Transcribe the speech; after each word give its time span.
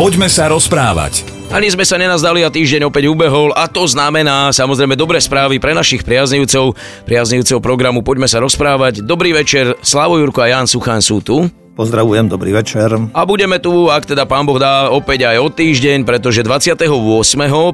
Poďme 0.00 0.32
sa 0.32 0.48
rozprávať. 0.48 1.28
Ani 1.52 1.68
sme 1.68 1.84
sa 1.84 2.00
nenazdali 2.00 2.40
a 2.40 2.48
týždeň 2.48 2.88
opäť 2.88 3.12
ubehol 3.12 3.52
a 3.52 3.68
to 3.68 3.84
znamená 3.84 4.48
samozrejme 4.48 4.96
dobré 4.96 5.20
správy 5.20 5.60
pre 5.60 5.76
našich 5.76 6.08
priaznivcov, 6.08 6.72
priaznivcov 7.04 7.60
programu 7.60 8.00
Poďme 8.00 8.24
sa 8.24 8.40
rozprávať. 8.40 9.04
Dobrý 9.04 9.36
večer, 9.36 9.76
Slavo 9.84 10.16
Jurko 10.16 10.40
a 10.40 10.56
Jan 10.56 10.64
Suchan 10.64 11.04
sú 11.04 11.20
tu. 11.20 11.44
Pozdravujem, 11.70 12.26
dobrý 12.26 12.50
večer. 12.50 12.90
A 13.14 13.22
budeme 13.22 13.62
tu, 13.62 13.86
ak 13.86 14.02
teda 14.02 14.26
pán 14.26 14.42
Boh 14.42 14.58
dá, 14.58 14.90
opäť 14.90 15.30
aj 15.30 15.38
o 15.38 15.48
týždeň, 15.54 16.02
pretože 16.02 16.42
28. 16.42 16.82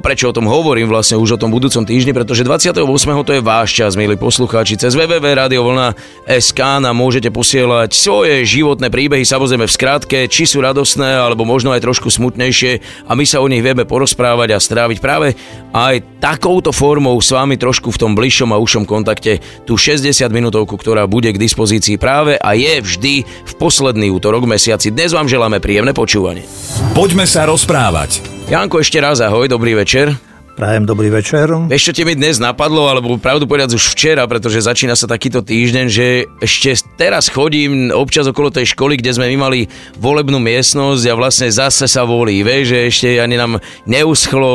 Prečo 0.05 0.25
o 0.29 0.35
tom 0.37 0.45
hovorím 0.45 0.85
vlastne 0.85 1.17
už 1.17 1.33
o 1.33 1.41
tom 1.41 1.49
budúcom 1.49 1.81
týždni, 1.81 2.13
pretože 2.13 2.45
28. 2.45 2.77
to 3.25 3.31
je 3.33 3.41
váš 3.41 3.73
čas, 3.73 3.97
milí 3.97 4.13
poslucháči. 4.13 4.77
Cez 4.77 4.93
SK 4.93 6.59
nám 6.77 6.93
môžete 6.93 7.33
posielať 7.33 7.97
svoje 7.97 8.45
životné 8.45 8.93
príbehy, 8.93 9.25
samozrejme 9.25 9.65
v 9.65 9.73
skratke, 9.73 10.19
či 10.29 10.45
sú 10.45 10.61
radosné, 10.61 11.17
alebo 11.17 11.41
možno 11.41 11.73
aj 11.73 11.81
trošku 11.81 12.13
smutnejšie 12.13 13.03
a 13.09 13.11
my 13.17 13.25
sa 13.25 13.41
o 13.41 13.49
nich 13.49 13.65
vieme 13.65 13.81
porozprávať 13.81 14.53
a 14.53 14.61
stráviť 14.61 15.01
práve 15.01 15.33
aj 15.73 16.21
takouto 16.21 16.69
formou 16.69 17.17
s 17.17 17.33
vami 17.33 17.57
trošku 17.57 17.89
v 17.89 17.97
tom 17.97 18.13
bližšom 18.13 18.53
a 18.53 18.61
ušom 18.61 18.85
kontakte 18.85 19.41
tú 19.65 19.73
60 19.73 20.05
minútovku, 20.29 20.77
ktorá 20.77 21.09
bude 21.09 21.33
k 21.33 21.41
dispozícii 21.41 21.97
práve 21.97 22.37
a 22.37 22.53
je 22.53 22.77
vždy 22.77 23.13
v 23.25 23.53
poslednom 23.57 23.96
posledný 23.97 24.13
útorok 24.13 24.45
v 24.45 24.53
mesiaci. 24.53 24.93
Dnes 24.93 25.09
vám 25.09 25.25
želáme 25.25 25.57
príjemné 25.57 25.89
počúvanie. 25.89 26.45
Poďme 26.93 27.25
sa 27.25 27.49
rozprávať. 27.49 28.21
Janko, 28.45 28.77
ešte 28.77 29.01
raz 29.01 29.25
ahoj, 29.25 29.49
dobrý 29.49 29.73
večer. 29.73 30.13
Prajem 30.53 30.85
dobrý 30.85 31.09
večer. 31.09 31.49
Vieš, 31.49 31.89
čo 31.89 31.93
ti 31.97 32.01
mi 32.05 32.13
dnes 32.13 32.37
napadlo, 32.37 32.85
alebo 32.89 33.17
pravdu 33.17 33.49
povedať 33.49 33.73
už 33.73 33.93
včera, 33.93 34.25
pretože 34.29 34.61
začína 34.61 34.93
sa 34.93 35.09
takýto 35.09 35.41
týždeň, 35.41 35.85
že 35.89 36.25
ešte 36.41 36.77
teraz 36.93 37.29
chodím 37.29 37.89
občas 37.89 38.29
okolo 38.29 38.53
tej 38.53 38.73
školy, 38.73 39.01
kde 39.01 39.17
sme 39.17 39.29
my 39.33 39.37
mali 39.37 39.59
volebnú 39.97 40.37
miestnosť 40.37 41.09
a 41.09 41.13
vlastne 41.17 41.49
zase 41.49 41.89
sa 41.89 42.05
volí. 42.05 42.45
Vieš, 42.45 42.63
že 42.69 42.79
ešte 42.89 43.07
ani 43.17 43.37
nám 43.37 43.61
neuschlo... 43.85 44.49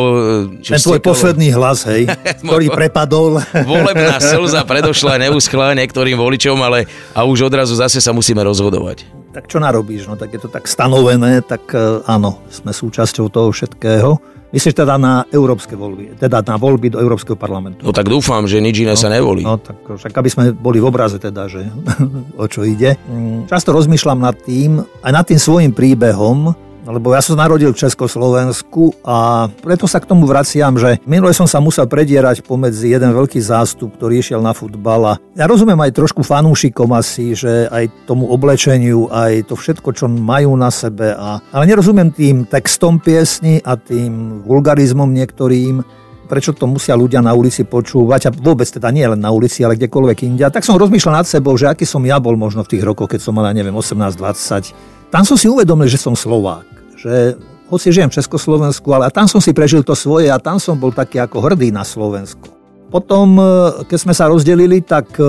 Čo 0.62 0.70
Ten 0.74 0.82
tvoj 0.82 1.02
posledný 1.02 1.50
hlas, 1.54 1.86
hej, 1.90 2.10
ktorý 2.46 2.70
prepadol. 2.70 3.42
Volebná 3.62 4.22
slza 4.34 4.66
predošla 4.66 5.22
neuschla 5.22 5.74
niektorým 5.78 6.18
voličom, 6.18 6.58
ale 6.62 6.86
a 7.14 7.26
už 7.26 7.46
odrazu 7.46 7.78
zase 7.78 8.02
sa 8.02 8.14
musíme 8.14 8.42
rozhodovať 8.42 9.21
tak 9.32 9.48
čo 9.48 9.58
narobíš? 9.58 10.06
No 10.06 10.20
tak 10.20 10.36
je 10.36 10.40
to 10.44 10.52
tak 10.52 10.68
stanovené, 10.68 11.40
tak 11.40 11.72
e, 11.72 12.04
áno, 12.04 12.44
sme 12.52 12.70
súčasťou 12.70 13.32
toho 13.32 13.48
všetkého. 13.50 14.20
Myslíš 14.52 14.84
teda 14.84 15.00
na 15.00 15.24
európske 15.32 15.72
voľby, 15.72 16.20
teda 16.20 16.44
na 16.44 16.60
voľby 16.60 16.92
do 16.92 17.00
Európskeho 17.00 17.40
parlamentu? 17.40 17.88
No 17.88 17.96
tak 17.96 18.12
dúfam, 18.12 18.44
že 18.44 18.60
nič 18.60 18.84
iné 18.84 18.92
no, 18.92 19.00
sa 19.00 19.08
nevolí. 19.08 19.40
No 19.40 19.56
tak 19.56 19.80
však 19.80 20.12
aby 20.12 20.28
sme 20.28 20.44
boli 20.52 20.76
v 20.76 20.92
obraze 20.92 21.16
teda, 21.16 21.48
že 21.48 21.72
o 22.42 22.44
čo 22.44 22.60
ide. 22.60 23.00
Mm, 23.08 23.48
často 23.48 23.72
rozmýšľam 23.72 24.20
nad 24.20 24.36
tým, 24.36 24.84
aj 25.00 25.12
nad 25.16 25.24
tým 25.24 25.40
svojim 25.40 25.72
príbehom, 25.72 26.52
lebo 26.86 27.14
ja 27.14 27.22
som 27.22 27.38
narodil 27.38 27.70
v 27.70 27.80
Československu 27.86 29.06
a 29.06 29.46
preto 29.62 29.86
sa 29.86 30.02
k 30.02 30.08
tomu 30.10 30.26
vraciam, 30.26 30.74
že 30.74 30.98
minule 31.06 31.30
som 31.30 31.46
sa 31.46 31.62
musel 31.62 31.86
predierať 31.86 32.42
pomedzi 32.42 32.90
jeden 32.90 33.14
veľký 33.14 33.38
zástup, 33.38 33.94
ktorý 33.94 34.18
išiel 34.18 34.42
na 34.42 34.50
futbal 34.50 35.14
a 35.14 35.18
ja 35.38 35.46
rozumiem 35.46 35.78
aj 35.78 35.94
trošku 35.94 36.26
fanúšikom 36.26 36.90
asi, 36.90 37.38
že 37.38 37.70
aj 37.70 38.06
tomu 38.10 38.26
oblečeniu, 38.34 39.06
aj 39.10 39.46
to 39.46 39.54
všetko, 39.54 39.94
čo 39.94 40.10
majú 40.10 40.58
na 40.58 40.74
sebe, 40.74 41.14
a, 41.14 41.38
ale 41.54 41.64
nerozumiem 41.70 42.10
tým 42.10 42.50
textom 42.50 42.98
piesni 42.98 43.62
a 43.62 43.78
tým 43.78 44.42
vulgarizmom 44.42 45.06
niektorým, 45.06 45.84
prečo 46.26 46.56
to 46.56 46.66
musia 46.66 46.98
ľudia 46.98 47.22
na 47.22 47.36
ulici 47.36 47.62
počúvať 47.62 48.20
a 48.26 48.34
vôbec 48.34 48.66
teda 48.66 48.88
nie 48.90 49.04
len 49.04 49.20
na 49.20 49.30
ulici, 49.30 49.62
ale 49.62 49.78
kdekoľvek 49.78 50.18
inde. 50.26 50.48
tak 50.48 50.64
som 50.64 50.80
rozmýšľal 50.80 51.22
nad 51.22 51.28
sebou, 51.28 51.54
že 51.54 51.68
aký 51.68 51.84
som 51.84 52.02
ja 52.02 52.16
bol 52.16 52.34
možno 52.34 52.64
v 52.64 52.72
tých 52.72 52.82
rokoch, 52.82 53.12
keď 53.12 53.20
som 53.20 53.36
mal, 53.36 53.46
neviem, 53.52 53.76
18-20 53.76 55.02
tam 55.12 55.28
som 55.28 55.36
si 55.36 55.44
uvedomil, 55.44 55.92
že 55.92 56.00
som 56.00 56.16
Slovák. 56.16 56.71
Že 57.02 57.34
hoci 57.66 57.90
žijem 57.90 58.12
v 58.12 58.16
Československu, 58.22 58.86
ale 58.94 59.10
tam 59.10 59.26
som 59.26 59.42
si 59.42 59.50
prežil 59.50 59.82
to 59.82 59.98
svoje 59.98 60.30
a 60.30 60.38
tam 60.38 60.62
som 60.62 60.78
bol 60.78 60.94
taký 60.94 61.18
ako 61.18 61.42
hrdý 61.42 61.74
na 61.74 61.82
Slovensko. 61.82 62.62
Potom, 62.92 63.40
e, 63.40 63.44
keď 63.88 63.98
sme 63.98 64.12
sa 64.12 64.28
rozdelili, 64.28 64.84
tak 64.84 65.16
e, 65.16 65.24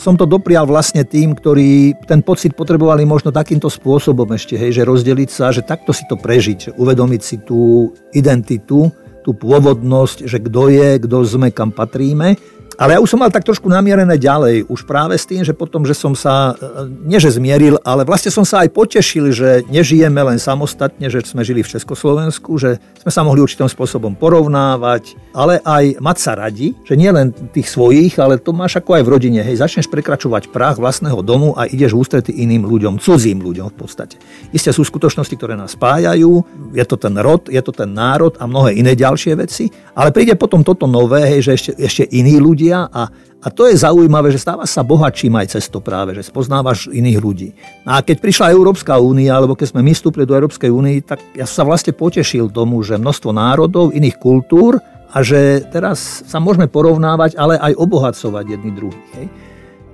som 0.00 0.16
to 0.16 0.24
doprial 0.24 0.64
vlastne 0.64 1.04
tým, 1.04 1.36
ktorí 1.36 1.92
ten 2.08 2.24
pocit 2.24 2.56
potrebovali 2.56 3.04
možno 3.04 3.28
takýmto 3.28 3.68
spôsobom 3.68 4.24
ešte, 4.32 4.56
hej, 4.56 4.80
že 4.80 4.88
rozdeliť 4.88 5.28
sa, 5.28 5.52
že 5.52 5.60
takto 5.60 5.92
si 5.92 6.08
to 6.08 6.16
prežiť, 6.16 6.72
uvedomiť 6.80 7.20
si 7.20 7.36
tú 7.44 7.92
identitu, 8.16 8.88
tú 9.20 9.30
pôvodnosť, 9.36 10.24
že 10.24 10.40
kto 10.40 10.72
je, 10.72 10.88
kto 11.04 11.16
sme, 11.28 11.52
kam 11.52 11.68
patríme 11.68 12.40
ale 12.76 12.96
ja 12.96 13.00
už 13.00 13.08
som 13.08 13.20
mal 13.20 13.32
tak 13.32 13.44
trošku 13.44 13.72
namierené 13.72 14.20
ďalej, 14.20 14.68
už 14.68 14.84
práve 14.84 15.16
s 15.16 15.24
tým, 15.24 15.40
že 15.40 15.56
potom, 15.56 15.88
že 15.88 15.96
som 15.96 16.12
sa, 16.12 16.52
e, 16.60 16.92
nie 17.08 17.16
že 17.16 17.32
zmieril, 17.32 17.80
ale 17.80 18.04
vlastne 18.04 18.28
som 18.28 18.44
sa 18.44 18.64
aj 18.64 18.72
potešil, 18.76 19.32
že 19.32 19.64
nežijeme 19.72 20.20
len 20.20 20.36
samostatne, 20.36 21.08
že 21.08 21.24
sme 21.24 21.40
žili 21.40 21.64
v 21.64 21.72
Československu, 21.72 22.60
že 22.60 22.76
sme 23.00 23.10
sa 23.12 23.24
mohli 23.24 23.40
určitým 23.40 23.68
spôsobom 23.68 24.12
porovnávať, 24.12 25.16
ale 25.32 25.64
aj 25.64 25.96
mať 25.98 26.16
sa 26.20 26.32
radi, 26.36 26.76
že 26.84 27.00
nie 27.00 27.08
len 27.08 27.32
tých 27.32 27.72
svojich, 27.72 28.20
ale 28.20 28.36
to 28.36 28.52
máš 28.52 28.76
ako 28.76 29.00
aj 29.00 29.02
v 29.08 29.12
rodine. 29.12 29.40
Hej, 29.40 29.64
začneš 29.64 29.88
prekračovať 29.88 30.52
práh 30.52 30.76
vlastného 30.76 31.24
domu 31.24 31.56
a 31.56 31.64
ideš 31.64 31.96
v 31.96 32.00
ústrety 32.04 32.32
iným 32.36 32.68
ľuďom, 32.68 33.00
cudzím 33.00 33.40
ľuďom 33.40 33.72
v 33.72 33.76
podstate. 33.76 34.20
Isté 34.52 34.76
sú 34.76 34.84
skutočnosti, 34.84 35.32
ktoré 35.32 35.56
nás 35.56 35.72
spájajú, 35.72 36.44
je 36.76 36.84
to 36.84 36.96
ten 37.00 37.16
rod, 37.16 37.48
je 37.48 37.60
to 37.64 37.72
ten 37.72 37.88
národ 37.88 38.36
a 38.36 38.44
mnohé 38.44 38.76
iné 38.76 38.92
ďalšie 38.92 39.32
veci, 39.40 39.72
ale 39.96 40.12
príde 40.12 40.36
potom 40.36 40.60
toto 40.60 40.84
nové, 40.84 41.24
hej, 41.24 41.40
že 41.48 41.52
ešte, 41.56 41.70
ešte 41.80 42.04
iní 42.12 42.36
ľudia 42.36 42.84
a, 42.92 43.08
a 43.40 43.48
to 43.48 43.64
je 43.64 43.80
zaujímavé, 43.80 44.28
že 44.28 44.44
stáva 44.44 44.68
sa 44.68 44.84
bohatším 44.84 45.40
aj 45.40 45.56
cez 45.56 45.72
to 45.72 45.80
práve, 45.80 46.12
že 46.12 46.28
spoznávaš 46.28 46.92
iných 46.92 47.16
ľudí. 47.16 47.48
A 47.88 48.04
keď 48.04 48.20
prišla 48.20 48.52
Európska 48.52 49.00
únia, 49.00 49.32
alebo 49.32 49.56
keď 49.56 49.72
sme 49.72 49.80
my 49.80 49.96
vstúpili 49.96 50.28
do 50.28 50.36
Európskej 50.36 50.68
únie, 50.68 51.00
tak 51.00 51.24
ja 51.32 51.48
sa 51.48 51.64
vlastne 51.64 51.96
potešil 51.96 52.52
tomu, 52.52 52.84
že 52.84 53.00
množstvo 53.00 53.32
národov, 53.32 53.96
iných 53.96 54.20
kultúr 54.20 54.76
a 55.08 55.24
že 55.24 55.64
teraz 55.72 56.28
sa 56.28 56.44
môžeme 56.44 56.68
porovnávať, 56.68 57.40
ale 57.40 57.56
aj 57.56 57.72
obohacovať 57.80 58.44
jedni 58.52 58.76
druhých. 58.76 59.10
Hej. 59.16 59.26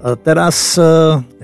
A 0.03 0.19
teraz 0.19 0.75
e, 0.75 0.83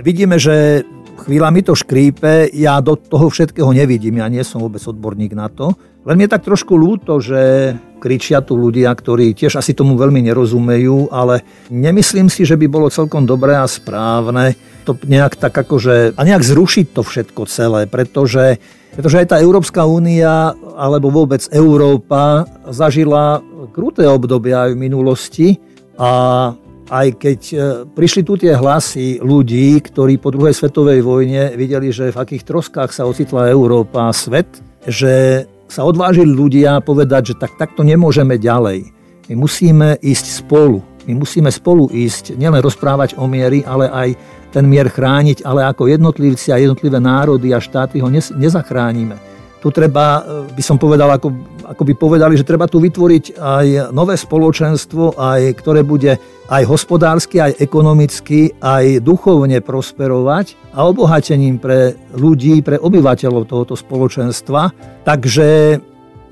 vidíme, 0.02 0.34
že 0.34 0.82
chvíľa 1.22 1.54
mi 1.54 1.62
to 1.62 1.78
škrípe, 1.78 2.50
ja 2.50 2.82
do 2.82 2.98
toho 2.98 3.30
všetkého 3.30 3.70
nevidím, 3.70 4.18
ja 4.18 4.26
nie 4.26 4.42
som 4.42 4.58
vôbec 4.58 4.82
odborník 4.82 5.30
na 5.30 5.46
to, 5.46 5.78
len 6.08 6.24
je 6.24 6.28
tak 6.32 6.40
trošku 6.40 6.72
ľúto, 6.72 7.20
že 7.20 7.76
kričia 8.00 8.40
tu 8.40 8.56
ľudia, 8.56 8.88
ktorí 8.96 9.36
tiež 9.36 9.60
asi 9.60 9.76
tomu 9.76 10.00
veľmi 10.00 10.24
nerozumejú, 10.24 11.12
ale 11.12 11.44
nemyslím 11.68 12.32
si, 12.32 12.48
že 12.48 12.56
by 12.56 12.64
bolo 12.64 12.88
celkom 12.88 13.28
dobré 13.28 13.60
a 13.60 13.68
správne 13.68 14.56
to 14.88 14.96
nejak 15.04 15.36
tak 15.36 15.52
akože, 15.52 16.16
a 16.16 16.20
nejak 16.24 16.40
zrušiť 16.40 16.86
to 16.96 17.04
všetko 17.04 17.44
celé, 17.44 17.84
pretože, 17.84 18.56
pretože 18.96 19.20
aj 19.20 19.28
tá 19.28 19.36
Európska 19.36 19.84
únia, 19.84 20.56
alebo 20.80 21.12
vôbec 21.12 21.44
Európa 21.52 22.48
zažila 22.72 23.44
kruté 23.76 24.08
obdobia 24.08 24.64
aj 24.64 24.70
v 24.72 24.80
minulosti 24.80 25.48
a 26.00 26.56
aj 26.88 27.08
keď 27.20 27.40
e, 27.52 27.56
prišli 27.84 28.24
tu 28.24 28.40
tie 28.40 28.56
hlasy 28.56 29.20
ľudí, 29.20 29.76
ktorí 29.84 30.16
po 30.16 30.32
druhej 30.32 30.56
svetovej 30.56 31.04
vojne 31.04 31.52
videli, 31.52 31.92
že 31.92 32.08
v 32.08 32.20
akých 32.24 32.48
troskách 32.48 32.96
sa 32.96 33.04
ocitla 33.04 33.52
Európa 33.52 34.08
a 34.08 34.16
svet, 34.16 34.48
že 34.88 35.44
sa 35.68 35.84
odvážili 35.84 36.32
ľudia 36.32 36.80
povedať, 36.80 37.32
že 37.32 37.38
tak 37.38 37.60
takto 37.60 37.84
nemôžeme 37.84 38.40
ďalej. 38.40 38.88
My 39.28 39.34
musíme 39.36 40.00
ísť 40.00 40.44
spolu. 40.44 40.80
My 41.04 41.16
musíme 41.16 41.48
spolu 41.52 41.88
ísť, 41.88 42.36
nielen 42.36 42.60
rozprávať 42.60 43.16
o 43.16 43.24
miery, 43.24 43.64
ale 43.64 43.88
aj 43.88 44.08
ten 44.52 44.64
mier 44.64 44.88
chrániť, 44.88 45.44
ale 45.44 45.64
ako 45.64 45.88
jednotlivci 45.88 46.52
a 46.52 46.60
jednotlivé 46.60 47.00
národy 47.00 47.52
a 47.52 47.60
štáty 47.60 48.00
ho 48.00 48.08
nezachránime. 48.12 49.16
Tu 49.58 49.68
treba, 49.74 50.22
e, 50.22 50.54
by 50.54 50.62
som 50.62 50.78
povedal, 50.78 51.10
ako, 51.10 51.34
ako 51.66 51.82
by 51.82 51.94
povedali, 51.98 52.34
že 52.38 52.46
treba 52.46 52.70
tu 52.70 52.78
vytvoriť 52.78 53.38
aj 53.38 53.66
nové 53.90 54.14
spoločenstvo, 54.14 55.18
aj, 55.18 55.40
ktoré 55.58 55.82
bude 55.82 56.16
aj 56.48 56.62
hospodársky, 56.64 57.42
aj 57.42 57.60
ekonomicky, 57.60 58.56
aj 58.62 59.04
duchovne 59.04 59.60
prosperovať 59.60 60.56
a 60.72 60.88
obohatením 60.88 61.60
pre 61.60 61.92
ľudí, 62.16 62.64
pre 62.64 62.80
obyvateľov 62.80 63.44
tohoto 63.44 63.74
spoločenstva. 63.76 64.72
Takže 65.04 65.48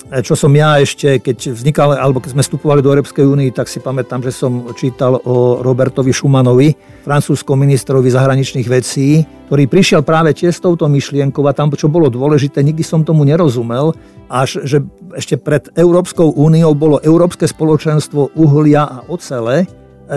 čo 0.07 0.39
som 0.39 0.55
ja 0.55 0.79
ešte, 0.79 1.19
keď 1.19 1.51
vznikal, 1.51 1.99
alebo 1.99 2.23
keď 2.23 2.39
sme 2.39 2.47
vstupovali 2.47 2.79
do 2.79 2.95
Európskej 2.95 3.27
únie, 3.27 3.51
tak 3.51 3.67
si 3.67 3.83
pamätám, 3.83 4.23
že 4.23 4.31
som 4.31 4.71
čítal 4.79 5.19
o 5.27 5.59
Robertovi 5.67 6.15
Schumanovi, 6.15 6.79
francúzskom 7.03 7.59
ministrovi 7.59 8.07
zahraničných 8.15 8.69
vecí, 8.71 9.27
ktorý 9.51 9.67
prišiel 9.67 10.07
práve 10.07 10.31
tiež 10.31 10.55
s 10.55 10.63
touto 10.63 10.87
myšlienkou 10.87 11.43
a 11.51 11.55
tam, 11.55 11.75
čo 11.75 11.91
bolo 11.91 12.07
dôležité, 12.07 12.63
nikdy 12.63 12.87
som 12.87 13.03
tomu 13.03 13.27
nerozumel, 13.27 13.99
až 14.31 14.63
že 14.63 14.87
ešte 15.19 15.39
pred 15.39 15.71
Európskou 15.75 16.39
úniou 16.39 16.75
bolo 16.79 17.03
Európske 17.03 17.51
spoločenstvo 17.51 18.35
uhlia 18.39 18.87
a 18.87 18.99
ocele, 19.11 19.67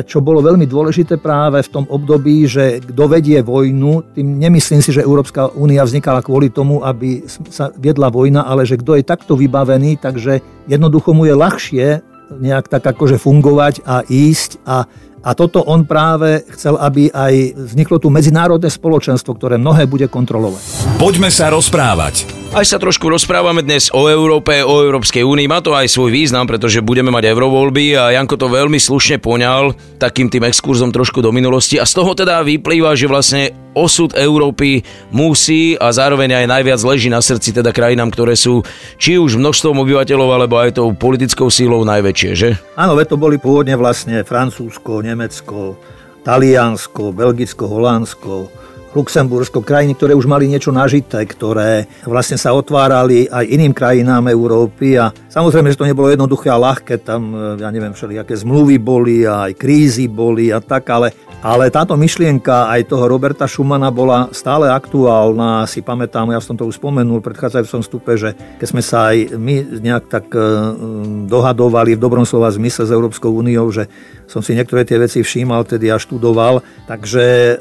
čo 0.05 0.21
bolo 0.21 0.45
veľmi 0.45 0.69
dôležité 0.69 1.17
práve 1.17 1.65
v 1.65 1.71
tom 1.73 1.85
období, 1.89 2.45
že 2.45 2.77
kto 2.81 3.03
vedie 3.09 3.41
vojnu, 3.41 4.13
tým 4.13 4.37
nemyslím 4.37 4.85
si, 4.85 4.93
že 4.93 5.05
Európska 5.05 5.49
únia 5.57 5.81
vznikala 5.81 6.21
kvôli 6.21 6.53
tomu, 6.53 6.85
aby 6.85 7.25
sa 7.49 7.73
viedla 7.73 8.13
vojna, 8.13 8.45
ale 8.45 8.69
že 8.69 8.77
kto 8.77 8.97
je 8.97 9.03
takto 9.03 9.33
vybavený, 9.33 9.97
takže 9.97 10.45
jednoducho 10.69 11.17
mu 11.17 11.25
je 11.25 11.33
ľahšie 11.33 11.87
nejak 12.29 12.69
tak 12.69 12.85
akože 12.85 13.17
fungovať 13.17 13.81
a 13.89 14.05
ísť 14.05 14.61
a, 14.61 14.85
A 15.19 15.35
toto 15.35 15.63
on 15.67 15.83
práve 15.83 16.47
chcel, 16.55 16.79
aby 16.79 17.11
aj 17.11 17.55
vzniklo 17.55 17.99
tu 17.99 18.07
medzinárodné 18.07 18.71
spoločenstvo, 18.71 19.35
ktoré 19.35 19.59
mnohé 19.59 19.83
bude 19.83 20.07
kontrolovať. 20.07 20.95
Poďme 20.95 21.27
sa 21.27 21.51
rozprávať. 21.51 22.39
Aj 22.49 22.65
sa 22.65 22.81
trošku 22.81 23.05
rozprávame 23.13 23.61
dnes 23.61 23.93
o 23.93 24.09
Európe, 24.09 24.65
o 24.65 24.81
Európskej 24.81 25.21
únii. 25.21 25.45
Má 25.45 25.61
to 25.61 25.77
aj 25.77 25.85
svoj 25.85 26.09
význam, 26.09 26.49
pretože 26.49 26.81
budeme 26.81 27.13
mať 27.13 27.29
eurovoľby 27.29 27.93
a 27.93 28.17
Janko 28.17 28.41
to 28.41 28.49
veľmi 28.49 28.81
slušne 28.81 29.21
poňal 29.21 29.77
takým 30.01 30.33
tým 30.33 30.49
exkurzom 30.49 30.89
trošku 30.89 31.21
do 31.21 31.29
minulosti. 31.29 31.77
A 31.77 31.85
z 31.85 32.01
toho 32.01 32.17
teda 32.17 32.41
vyplýva, 32.41 32.97
že 32.97 33.05
vlastne 33.05 33.53
osud 33.77 34.17
Európy 34.17 34.81
musí 35.13 35.77
a 35.77 35.93
zároveň 35.93 36.41
aj 36.41 36.45
najviac 36.49 36.81
leží 36.81 37.13
na 37.13 37.21
srdci 37.21 37.53
teda 37.53 37.69
krajinám, 37.69 38.09
ktoré 38.09 38.33
sú 38.33 38.65
či 38.97 39.21
už 39.21 39.37
množstvom 39.37 39.85
obyvateľov 39.85 40.29
alebo 40.33 40.57
aj 40.57 40.81
tou 40.81 40.89
politickou 40.97 41.53
sílou 41.53 41.85
najväčšie, 41.85 42.31
že? 42.33 42.49
Áno, 42.73 42.97
to 43.05 43.15
boli 43.15 43.37
pôvodne 43.37 43.77
vlastne 43.77 44.25
Francúzsko, 44.25 45.05
Nemecko, 45.09 45.73
Taliansko, 46.21 47.09
Belgicko, 47.09 47.65
Holandsko, 47.65 48.33
Luxembursko, 48.89 49.61
krajiny, 49.61 49.93
ktoré 49.93 50.17
už 50.17 50.25
mali 50.25 50.49
niečo 50.49 50.73
nažité, 50.73 51.21
ktoré 51.21 51.85
vlastne 52.09 52.41
sa 52.41 52.57
otvárali 52.57 53.29
aj 53.29 53.45
iným 53.45 53.69
krajinám 53.69 54.33
Európy. 54.33 54.97
A 54.97 55.13
samozrejme, 55.29 55.69
že 55.69 55.77
to 55.77 55.85
nebolo 55.85 56.09
jednoduché 56.09 56.49
a 56.49 56.57
ľahké, 56.57 57.05
tam, 57.05 57.53
ja 57.61 57.69
neviem, 57.69 57.93
všelijaké 57.93 58.33
zmluvy 58.33 58.81
boli 58.81 59.29
a 59.29 59.45
aj 59.45 59.53
krízy 59.61 60.09
boli 60.09 60.49
a 60.49 60.57
tak, 60.57 60.89
ale 60.89 61.13
ale 61.39 61.71
táto 61.71 61.95
myšlienka 61.95 62.67
aj 62.67 62.91
toho 62.91 63.07
Roberta 63.07 63.47
Schumana 63.47 63.87
bola 63.95 64.27
stále 64.35 64.67
aktuálna. 64.67 65.63
Si 65.71 65.79
pamätám, 65.79 66.27
ja 66.35 66.43
som 66.43 66.59
to 66.59 66.67
už 66.67 66.75
spomenul 66.75 67.23
v 67.23 67.31
predchádzajúcom 67.31 67.79
stupe, 67.79 68.11
že 68.19 68.35
keď 68.59 68.67
sme 68.67 68.83
sa 68.83 69.15
aj 69.15 69.39
my 69.39 69.79
nejak 69.79 70.11
tak 70.11 70.27
e, 70.35 70.39
dohadovali 71.31 71.95
v 71.95 72.03
dobrom 72.03 72.27
slova 72.27 72.51
zmysle 72.51 72.83
s 72.83 72.91
Európskou 72.91 73.31
úniou, 73.31 73.71
že 73.71 73.87
som 74.27 74.43
si 74.43 74.51
niektoré 74.51 74.83
tie 74.83 74.99
veci 74.99 75.23
všímal, 75.23 75.63
tedy 75.63 75.87
ja 75.87 75.95
študoval. 75.95 76.59
Takže 76.91 77.23
e, 77.23 77.53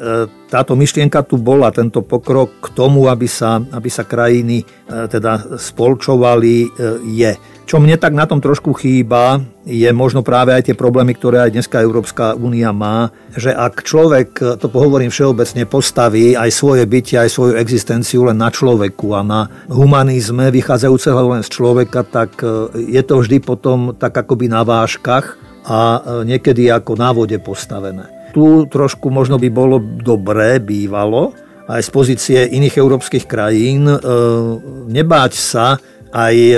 táto 0.50 0.74
myšlienka 0.74 1.22
tu 1.22 1.38
bola, 1.38 1.70
tento 1.70 2.02
pokrok 2.02 2.58
k 2.58 2.68
tomu, 2.74 3.06
aby 3.06 3.30
sa, 3.30 3.62
aby 3.62 3.86
sa 3.86 4.02
krajiny 4.02 4.58
e, 4.58 4.64
teda 5.06 5.54
spolčovali, 5.54 6.74
je. 7.14 7.57
Čo 7.68 7.84
mne 7.84 8.00
tak 8.00 8.16
na 8.16 8.24
tom 8.24 8.40
trošku 8.40 8.72
chýba, 8.80 9.44
je 9.68 9.92
možno 9.92 10.24
práve 10.24 10.56
aj 10.56 10.72
tie 10.72 10.72
problémy, 10.72 11.12
ktoré 11.12 11.44
aj 11.44 11.52
dneska 11.52 11.84
Európska 11.84 12.32
únia 12.32 12.72
má, 12.72 13.12
že 13.36 13.52
ak 13.52 13.84
človek, 13.84 14.56
to 14.56 14.72
pohovorím 14.72 15.12
všeobecne, 15.12 15.68
postaví 15.68 16.32
aj 16.32 16.48
svoje 16.48 16.88
bytie, 16.88 17.20
aj 17.20 17.28
svoju 17.28 17.60
existenciu 17.60 18.24
len 18.24 18.40
na 18.40 18.48
človeku 18.48 19.12
a 19.12 19.20
na 19.20 19.52
humanizme 19.68 20.48
vychádzajúceho 20.48 21.36
len 21.36 21.44
z 21.44 21.50
človeka, 21.52 22.08
tak 22.08 22.40
e, 22.40 22.72
je 22.88 23.02
to 23.04 23.20
vždy 23.20 23.36
potom 23.44 23.92
tak 24.00 24.16
akoby 24.16 24.48
na 24.48 24.64
váškach 24.64 25.36
a 25.68 26.00
e, 26.00 26.24
niekedy 26.24 26.72
ako 26.72 26.96
na 26.96 27.12
vode 27.12 27.36
postavené. 27.36 28.32
Tu 28.32 28.64
trošku 28.64 29.12
možno 29.12 29.36
by 29.36 29.48
bolo 29.52 29.76
dobré, 29.76 30.56
bývalo, 30.56 31.36
aj 31.68 31.84
z 31.84 31.90
pozície 31.92 32.40
iných 32.48 32.80
európskych 32.80 33.28
krajín, 33.28 33.84
e, 33.84 33.96
nebáť 34.88 35.32
sa 35.36 35.76
aj 36.12 36.34
e, 36.34 36.56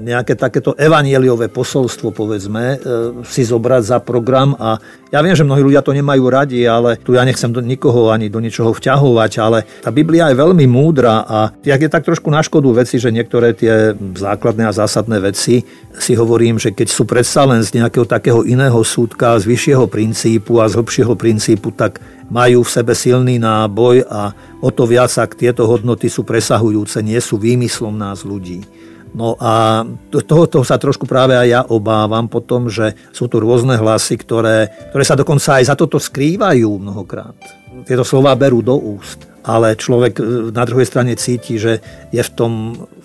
nejaké 0.00 0.36
takéto 0.36 0.76
evanieliové 0.76 1.48
posolstvo, 1.48 2.12
povedzme, 2.12 2.62
e, 2.64 2.76
si 3.24 3.42
zobrať 3.44 3.82
za 3.82 3.98
program. 4.04 4.52
A 4.60 4.76
ja 5.08 5.20
viem, 5.20 5.36
že 5.36 5.44
mnohí 5.44 5.64
ľudia 5.64 5.84
to 5.84 5.96
nemajú 5.96 6.24
radi, 6.28 6.64
ale 6.64 7.00
tu 7.00 7.16
ja 7.16 7.24
nechcem 7.24 7.52
do 7.52 7.60
nikoho 7.60 8.12
ani 8.12 8.28
do 8.28 8.40
ničoho 8.40 8.72
vťahovať, 8.72 9.32
ale 9.40 9.64
tá 9.84 9.88
Biblia 9.92 10.32
je 10.32 10.40
veľmi 10.40 10.64
múdra 10.68 11.24
a 11.24 11.38
jak 11.64 11.80
je 11.84 11.92
tak 11.92 12.04
trošku 12.04 12.28
na 12.32 12.40
škodu 12.40 12.84
veci, 12.84 12.96
že 12.96 13.12
niektoré 13.12 13.52
tie 13.52 13.92
základné 13.96 14.68
a 14.68 14.76
zásadné 14.76 15.20
veci 15.20 15.64
si 15.96 16.12
hovorím, 16.16 16.56
že 16.56 16.72
keď 16.72 16.88
sú 16.88 17.04
predsa 17.04 17.44
len 17.44 17.60
z 17.60 17.76
nejakého 17.76 18.08
takého 18.08 18.40
iného 18.48 18.80
súdka, 18.80 19.36
z 19.36 19.48
vyššieho 19.48 19.84
princípu 19.88 20.60
a 20.60 20.68
z 20.68 20.80
hlbšieho 20.80 21.12
princípu, 21.12 21.72
tak 21.76 22.00
majú 22.32 22.64
v 22.64 22.72
sebe 22.72 22.96
silný 22.96 23.36
náboj 23.36 24.08
a 24.08 24.32
o 24.64 24.72
to 24.72 24.88
viac, 24.88 25.12
ak 25.12 25.36
tieto 25.36 25.68
hodnoty 25.68 26.08
sú 26.08 26.24
presahujúce, 26.24 27.04
nie 27.04 27.20
sú 27.20 27.36
výmyslom 27.36 27.92
nás 27.92 28.24
ľudí. 28.24 28.64
No 29.12 29.36
a 29.36 29.84
tohoto 30.08 30.64
sa 30.64 30.80
trošku 30.80 31.04
práve 31.04 31.36
aj 31.36 31.48
ja 31.48 31.60
obávam 31.68 32.24
potom, 32.32 32.72
že 32.72 32.96
sú 33.12 33.28
tu 33.28 33.44
rôzne 33.44 33.76
hlasy, 33.76 34.16
ktoré, 34.16 34.72
ktoré 34.88 35.04
sa 35.04 35.20
dokonca 35.20 35.60
aj 35.60 35.68
za 35.68 35.76
toto 35.76 36.00
skrývajú 36.00 36.80
mnohokrát. 36.80 37.36
Tieto 37.84 38.08
slova 38.08 38.32
berú 38.32 38.64
do 38.64 38.72
úst, 38.72 39.28
ale 39.44 39.76
človek 39.76 40.16
e, 40.16 40.22
na 40.56 40.64
druhej 40.64 40.88
strane 40.88 41.12
cíti, 41.20 41.60
že 41.60 41.84
je 42.08 42.22
v 42.24 42.32
tom 42.32 42.52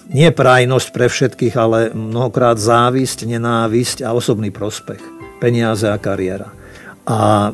nie 0.07 0.31
prajnosť 0.31 0.88
pre 0.95 1.12
všetkých, 1.12 1.56
ale 1.59 1.91
mnohokrát 1.91 2.56
závisť, 2.56 3.27
nenávisť 3.27 4.07
a 4.07 4.15
osobný 4.15 4.47
prospech, 4.47 5.03
peniaze 5.44 5.91
a 5.91 6.00
kariéra. 6.00 6.56
A 7.03 7.51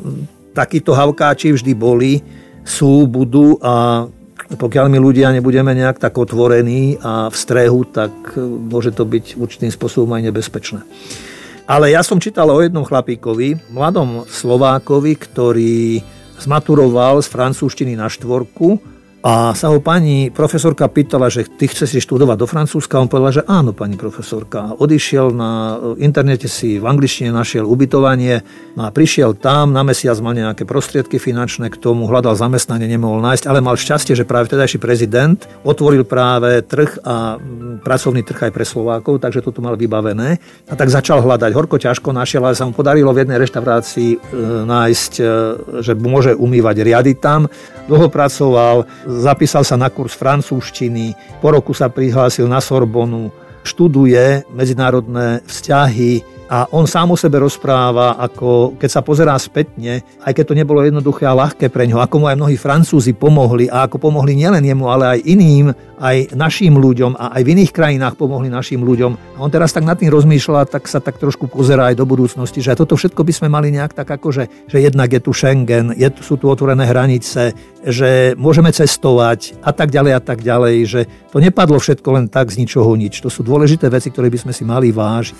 takíto 0.54 0.94
havkáči 0.94 1.50
vždy 1.50 1.72
boli, 1.74 2.22
sú, 2.64 3.04
budú 3.10 3.58
a 3.60 4.06
pokiaľ 4.44 4.86
my 4.92 4.98
ľudia 5.02 5.34
nebudeme 5.34 5.74
nejak 5.74 5.98
tak 5.98 6.14
otvorení 6.14 7.00
a 7.02 7.28
v 7.28 7.36
strehu, 7.36 7.82
tak 7.88 8.12
e, 8.36 8.40
môže 8.44 8.94
to 8.94 9.02
byť 9.02 9.40
určitým 9.40 9.72
spôsobom 9.72 10.14
aj 10.14 10.22
nebezpečné. 10.30 10.80
Ale 11.64 11.90
ja 11.90 12.04
som 12.04 12.20
čítal 12.20 12.52
o 12.52 12.60
jednom 12.60 12.84
chlapíkovi, 12.84 13.72
mladom 13.72 14.28
Slovákovi, 14.28 15.16
ktorý 15.16 16.04
zmaturoval 16.44 17.24
z 17.24 17.28
francúzštiny 17.32 17.96
na 17.96 18.12
štvorku 18.12 18.93
a 19.24 19.56
sa 19.56 19.72
ho 19.72 19.80
pani 19.80 20.28
profesorka 20.28 20.84
pýtala, 20.84 21.32
že 21.32 21.48
ty 21.48 21.64
chceš 21.64 21.96
si 21.96 22.00
študovať 22.04 22.36
do 22.36 22.44
Francúzska. 22.44 23.00
On 23.00 23.08
povedal, 23.08 23.40
že 23.40 23.42
áno, 23.48 23.72
pani 23.72 23.96
profesorka. 23.96 24.76
Odišiel 24.76 25.32
na 25.32 25.80
internete 25.96 26.44
si 26.44 26.76
v 26.76 26.84
angličtine 26.84 27.32
našiel 27.32 27.64
ubytovanie 27.64 28.44
no 28.76 28.84
a 28.84 28.92
prišiel 28.92 29.32
tam, 29.32 29.72
na 29.72 29.80
mesiac 29.80 30.20
mal 30.20 30.36
nejaké 30.36 30.68
prostriedky 30.68 31.16
finančné 31.16 31.72
k 31.72 31.80
tomu, 31.80 32.04
hľadal 32.04 32.36
zamestnanie, 32.36 32.84
nemohol 32.84 33.24
nájsť, 33.24 33.48
ale 33.48 33.64
mal 33.64 33.80
šťastie, 33.80 34.12
že 34.12 34.28
práve 34.28 34.52
vtedajší 34.52 34.76
prezident 34.76 35.40
otvoril 35.64 36.04
práve 36.04 36.60
trh 36.60 37.00
a 37.00 37.40
pracovný 37.80 38.28
trh 38.28 38.52
aj 38.52 38.52
pre 38.52 38.68
Slovákov, 38.68 39.24
takže 39.24 39.40
toto 39.40 39.64
mal 39.64 39.80
vybavené. 39.80 40.36
A 40.68 40.76
tak 40.76 40.92
začal 40.92 41.24
hľadať. 41.24 41.48
Horko 41.56 41.80
ťažko 41.80 42.12
našiel, 42.12 42.44
ale 42.44 42.60
sa 42.60 42.68
mu 42.68 42.76
podarilo 42.76 43.08
v 43.16 43.24
jednej 43.24 43.40
reštaurácii 43.40 44.10
e, 44.12 44.18
nájsť, 44.68 45.12
e, 45.16 45.24
že 45.80 45.96
môže 45.96 46.36
umývať 46.36 46.76
riady 46.84 47.16
tam. 47.16 47.48
Dlho 47.88 48.12
pracoval, 48.12 48.84
zapísal 49.20 49.62
sa 49.62 49.78
na 49.78 49.92
kurz 49.92 50.16
francúzštiny, 50.18 51.14
po 51.38 51.54
roku 51.54 51.70
sa 51.76 51.90
prihlásil 51.92 52.48
na 52.50 52.58
Sorbonu, 52.58 53.30
študuje 53.64 54.44
medzinárodné 54.52 55.40
vzťahy, 55.46 56.33
a 56.54 56.70
on 56.70 56.86
sám 56.86 57.10
o 57.10 57.18
sebe 57.18 57.42
rozpráva, 57.42 58.14
ako 58.14 58.78
keď 58.78 58.86
sa 58.86 59.02
pozerá 59.02 59.34
spätne, 59.42 60.06
aj 60.22 60.30
keď 60.38 60.44
to 60.46 60.54
nebolo 60.54 60.86
jednoduché 60.86 61.26
a 61.26 61.34
ľahké 61.34 61.66
pre 61.66 61.90
ňo, 61.90 61.98
ako 61.98 62.22
mu 62.22 62.26
aj 62.30 62.38
mnohí 62.38 62.54
Francúzi 62.54 63.10
pomohli 63.10 63.66
a 63.66 63.90
ako 63.90 63.98
pomohli 63.98 64.38
nielen 64.38 64.62
jemu, 64.62 64.86
ale 64.86 65.18
aj 65.18 65.26
iným, 65.26 65.74
aj 65.98 66.30
našim 66.38 66.78
ľuďom 66.78 67.18
a 67.18 67.34
aj 67.34 67.42
v 67.42 67.52
iných 67.58 67.74
krajinách 67.74 68.14
pomohli 68.14 68.46
našim 68.46 68.86
ľuďom. 68.86 69.34
A 69.34 69.38
on 69.42 69.50
teraz 69.50 69.74
tak 69.74 69.82
nad 69.82 69.98
tým 69.98 70.14
rozmýšľa, 70.14 70.70
tak 70.70 70.86
sa 70.86 71.02
tak 71.02 71.18
trošku 71.18 71.50
pozerá 71.50 71.90
aj 71.90 71.98
do 71.98 72.06
budúcnosti, 72.06 72.62
že 72.62 72.78
toto 72.78 72.94
všetko 72.94 73.26
by 73.26 73.32
sme 73.34 73.48
mali 73.50 73.74
nejak 73.74 73.90
tak 73.90 74.06
akože, 74.14 74.70
že 74.70 74.78
jednak 74.78 75.10
je 75.10 75.18
tu 75.18 75.34
Schengen, 75.34 75.90
je, 75.98 76.06
sú 76.22 76.38
tu 76.38 76.46
otvorené 76.46 76.86
hranice, 76.86 77.50
že 77.82 78.38
môžeme 78.38 78.70
cestovať 78.70 79.58
a 79.58 79.74
tak 79.74 79.90
ďalej 79.90 80.12
a 80.16 80.20
tak 80.22 80.38
ďalej, 80.38 80.74
že 80.86 81.00
to 81.34 81.42
nepadlo 81.42 81.82
všetko 81.82 82.08
len 82.14 82.26
tak 82.30 82.54
z 82.54 82.62
ničoho 82.62 82.94
nič. 82.94 83.18
To 83.20 83.28
sú 83.28 83.42
dôležité 83.42 83.90
veci, 83.90 84.14
ktoré 84.14 84.30
by 84.30 84.38
sme 84.38 84.52
si 84.54 84.62
mali 84.62 84.94
vážiť. 84.94 85.34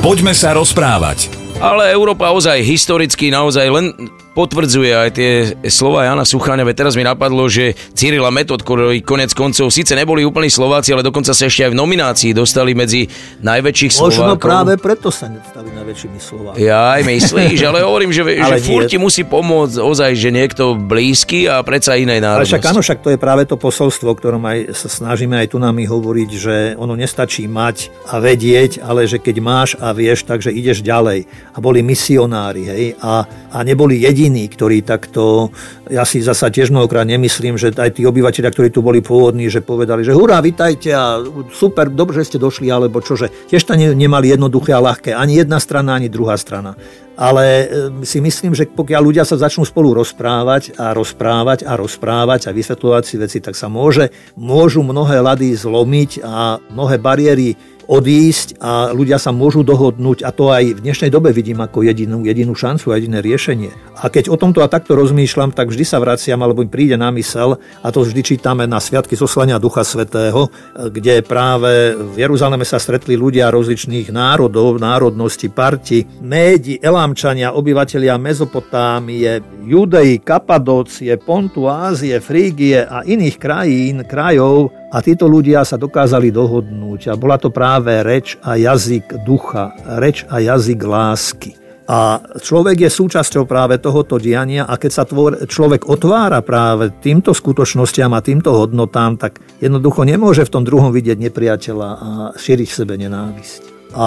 Poďme 0.00 0.32
sa 0.32 0.53
rozprávať. 0.54 1.28
Ale 1.62 1.90
Európa 1.94 2.34
ozaj 2.34 2.66
historicky 2.66 3.30
naozaj 3.30 3.66
len 3.70 3.86
potvrdzuje 4.34 4.90
aj 4.90 5.10
tie 5.14 5.30
slova 5.70 6.10
Jana 6.10 6.26
Sucháňa. 6.26 6.66
Teraz 6.74 6.98
mi 6.98 7.06
napadlo, 7.06 7.46
že 7.46 7.78
Cyril 7.94 8.26
a 8.26 8.34
Metod, 8.34 8.66
ktorí 8.66 9.06
konec 9.06 9.30
koncov 9.30 9.70
síce 9.70 9.94
neboli 9.94 10.26
úplní 10.26 10.50
Slováci, 10.50 10.90
ale 10.90 11.06
dokonca 11.06 11.30
sa 11.30 11.46
ešte 11.46 11.70
aj 11.70 11.70
v 11.70 11.78
nominácii 11.78 12.30
dostali 12.34 12.74
medzi 12.74 13.06
najväčších 13.40 13.92
Slovákov. 13.94 14.18
Možno 14.18 14.42
práve 14.42 14.74
preto 14.82 15.14
sa 15.14 15.30
nestali 15.30 15.70
najväčšími 15.70 16.18
Slovákmi. 16.18 16.58
Ja 16.58 16.98
aj 16.98 17.02
myslíš, 17.06 17.58
ale 17.62 17.86
hovorím, 17.86 18.10
že, 18.10 18.26
ale 18.44 18.58
že 18.58 18.66
furt 18.66 18.90
ti 18.90 18.98
musí 18.98 19.22
pomôcť 19.22 19.78
ozaj, 19.78 20.10
že 20.18 20.34
niekto 20.34 20.74
blízky 20.74 21.46
a 21.46 21.62
predsa 21.62 21.94
inej 21.94 22.18
národnosti. 22.18 22.58
Ale 22.58 22.60
však 22.60 22.70
áno, 22.74 22.80
však 22.82 22.98
to 23.06 23.08
je 23.14 23.18
práve 23.22 23.46
to 23.46 23.54
posolstvo, 23.54 24.10
ktorom 24.18 24.42
aj 24.50 24.74
sa 24.74 24.90
snažíme 24.90 25.38
aj 25.38 25.54
tu 25.54 25.62
nami 25.62 25.86
hovoriť, 25.86 26.30
že 26.34 26.56
ono 26.74 26.98
nestačí 26.98 27.46
mať 27.46 27.94
a 28.10 28.18
vedieť, 28.18 28.82
ale 28.82 29.06
že 29.06 29.22
keď 29.22 29.36
máš 29.38 29.70
a 29.78 29.94
vieš, 29.94 30.26
takže 30.26 30.50
ideš 30.50 30.82
ďalej. 30.82 31.30
A 31.54 31.62
boli 31.62 31.86
misionári, 31.86 32.66
hej, 32.66 32.84
a, 32.98 33.22
a 33.54 33.58
neboli 33.62 34.02
jediní 34.02 34.50
ktorí 34.50 34.82
takto, 34.82 35.54
ja 35.90 36.02
si 36.02 36.22
zasa 36.22 36.50
tiež 36.50 36.70
mnohokrát 36.70 37.06
nemyslím, 37.06 37.54
že 37.54 37.74
aj 37.74 37.98
tí 37.98 38.02
obyvateľia, 38.06 38.50
ktorí 38.50 38.68
tu 38.74 38.82
boli 38.82 39.02
pôvodní, 39.02 39.46
že 39.46 39.62
povedali, 39.62 40.02
že 40.06 40.14
hurá, 40.14 40.38
vitajte 40.42 40.90
a 40.94 41.22
super, 41.50 41.90
dobre, 41.90 42.22
že 42.22 42.34
ste 42.34 42.38
došli, 42.42 42.70
alebo 42.70 43.02
čože. 43.02 43.30
Tiež 43.50 43.62
to 43.66 43.74
nemali 43.74 44.30
jednoduché 44.30 44.74
a 44.74 44.82
ľahké, 44.82 45.10
ani 45.14 45.42
jedna 45.42 45.58
strana, 45.58 45.98
ani 45.98 46.10
druhá 46.10 46.38
strana. 46.38 46.78
Ale 47.14 47.44
e, 47.46 47.66
si 48.02 48.18
myslím, 48.18 48.58
že 48.58 48.66
pokiaľ 48.66 49.00
ľudia 49.06 49.22
sa 49.22 49.38
začnú 49.38 49.62
spolu 49.62 49.94
rozprávať 49.94 50.74
a 50.74 50.90
rozprávať 50.90 51.62
a 51.62 51.78
rozprávať 51.78 52.50
a 52.50 52.54
vysvetľovať 52.54 53.02
si 53.06 53.16
veci, 53.22 53.38
tak 53.38 53.54
sa 53.54 53.70
môže, 53.70 54.10
môžu 54.34 54.82
mnohé 54.82 55.22
lady 55.22 55.54
zlomiť 55.54 56.26
a 56.26 56.58
mnohé 56.74 56.98
bariéry 56.98 57.54
odísť 57.86 58.60
a 58.60 58.90
ľudia 58.92 59.20
sa 59.20 59.30
môžu 59.30 59.62
dohodnúť 59.62 60.24
a 60.24 60.30
to 60.32 60.50
aj 60.50 60.76
v 60.76 60.82
dnešnej 60.84 61.10
dobe 61.12 61.30
vidím 61.30 61.60
ako 61.60 61.84
jedinú, 61.84 62.24
jedinú 62.24 62.56
šancu 62.56 62.92
a 62.92 62.96
jediné 62.96 63.20
riešenie. 63.20 63.70
A 64.00 64.10
keď 64.10 64.32
o 64.32 64.36
tomto 64.36 64.64
a 64.64 64.68
takto 64.68 64.98
rozmýšľam, 64.98 65.54
tak 65.54 65.70
vždy 65.70 65.84
sa 65.86 66.00
vraciam 66.02 66.40
alebo 66.42 66.64
mi 66.64 66.70
príde 66.70 66.98
na 66.98 67.12
mysel 67.14 67.60
a 67.84 67.86
to 67.92 68.02
vždy 68.02 68.20
čítame 68.24 68.64
na 68.64 68.80
Sviatky 68.80 69.14
zoslania 69.16 69.62
Ducha 69.62 69.84
Svetého, 69.84 70.48
kde 70.76 71.22
práve 71.24 71.94
v 71.94 72.16
Jeruzaleme 72.20 72.66
sa 72.66 72.80
stretli 72.80 73.14
ľudia 73.14 73.52
rozličných 73.52 74.10
národov, 74.10 74.80
národnosti, 74.80 75.48
parti, 75.48 76.04
Médi, 76.20 76.80
Elámčania, 76.80 77.54
obyvatelia 77.54 78.18
Mezopotámie, 78.20 79.40
Judei, 79.64 80.20
Kapadócie, 80.20 81.16
Pontu, 81.16 81.70
Ázie, 81.70 82.20
Frígie 82.20 82.84
a 82.84 83.04
iných 83.04 83.36
krajín, 83.40 84.04
krajov 84.04 84.83
a 84.94 85.02
títo 85.02 85.26
ľudia 85.26 85.66
sa 85.66 85.74
dokázali 85.74 86.30
dohodnúť 86.30 87.10
a 87.10 87.18
bola 87.18 87.34
to 87.34 87.50
práve 87.50 87.90
reč 88.06 88.38
a 88.46 88.54
jazyk 88.54 89.26
ducha, 89.26 89.74
reč 89.98 90.22
a 90.30 90.38
jazyk 90.38 90.78
lásky. 90.86 91.58
A 91.84 92.16
človek 92.40 92.88
je 92.88 92.88
súčasťou 92.88 93.44
práve 93.44 93.76
tohoto 93.76 94.16
diania 94.16 94.64
a 94.64 94.80
keď 94.80 94.92
sa 94.94 95.04
tvor, 95.04 95.44
človek 95.44 95.84
otvára 95.84 96.40
práve 96.40 96.88
týmto 97.02 97.36
skutočnostiam 97.36 98.08
a 98.16 98.24
týmto 98.24 98.56
hodnotám, 98.56 99.20
tak 99.20 99.42
jednoducho 99.60 100.06
nemôže 100.08 100.48
v 100.48 100.52
tom 100.54 100.64
druhom 100.64 100.94
vidieť 100.94 101.20
nepriateľa 101.20 101.88
a 101.92 102.08
šíriť 102.38 102.68
v 102.70 102.78
sebe 102.78 102.94
nenávisť. 102.96 103.92
A 103.98 104.06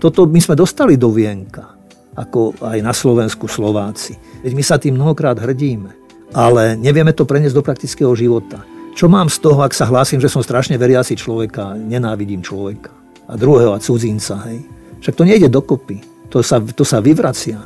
toto 0.00 0.24
my 0.24 0.40
sme 0.40 0.56
dostali 0.56 0.96
do 0.96 1.12
vienka, 1.12 1.76
ako 2.16 2.56
aj 2.64 2.78
na 2.80 2.96
Slovensku 2.96 3.52
Slováci. 3.52 4.16
Veď 4.40 4.52
my 4.56 4.64
sa 4.64 4.80
tým 4.80 4.96
mnohokrát 4.96 5.36
hrdíme, 5.36 5.92
ale 6.32 6.72
nevieme 6.80 7.12
to 7.12 7.28
preniesť 7.28 7.52
do 7.52 7.66
praktického 7.66 8.16
života. 8.16 8.64
Čo 8.94 9.06
mám 9.06 9.30
z 9.30 9.38
toho, 9.38 9.62
ak 9.62 9.72
sa 9.72 9.86
hlásim, 9.86 10.18
že 10.18 10.28
som 10.28 10.42
strašne 10.42 10.74
veriaci 10.76 11.14
človeka, 11.14 11.78
nenávidím 11.78 12.42
človeka 12.42 12.90
a 13.30 13.38
druhého 13.38 13.72
a 13.72 13.82
cudzinca, 13.82 14.42
hej? 14.50 14.66
Však 15.00 15.14
to 15.16 15.24
nejde 15.24 15.48
dokopy. 15.48 16.02
To 16.30 16.44
sa, 16.44 16.60
to 16.60 16.84
sa 16.84 17.02
vyvracia. 17.02 17.58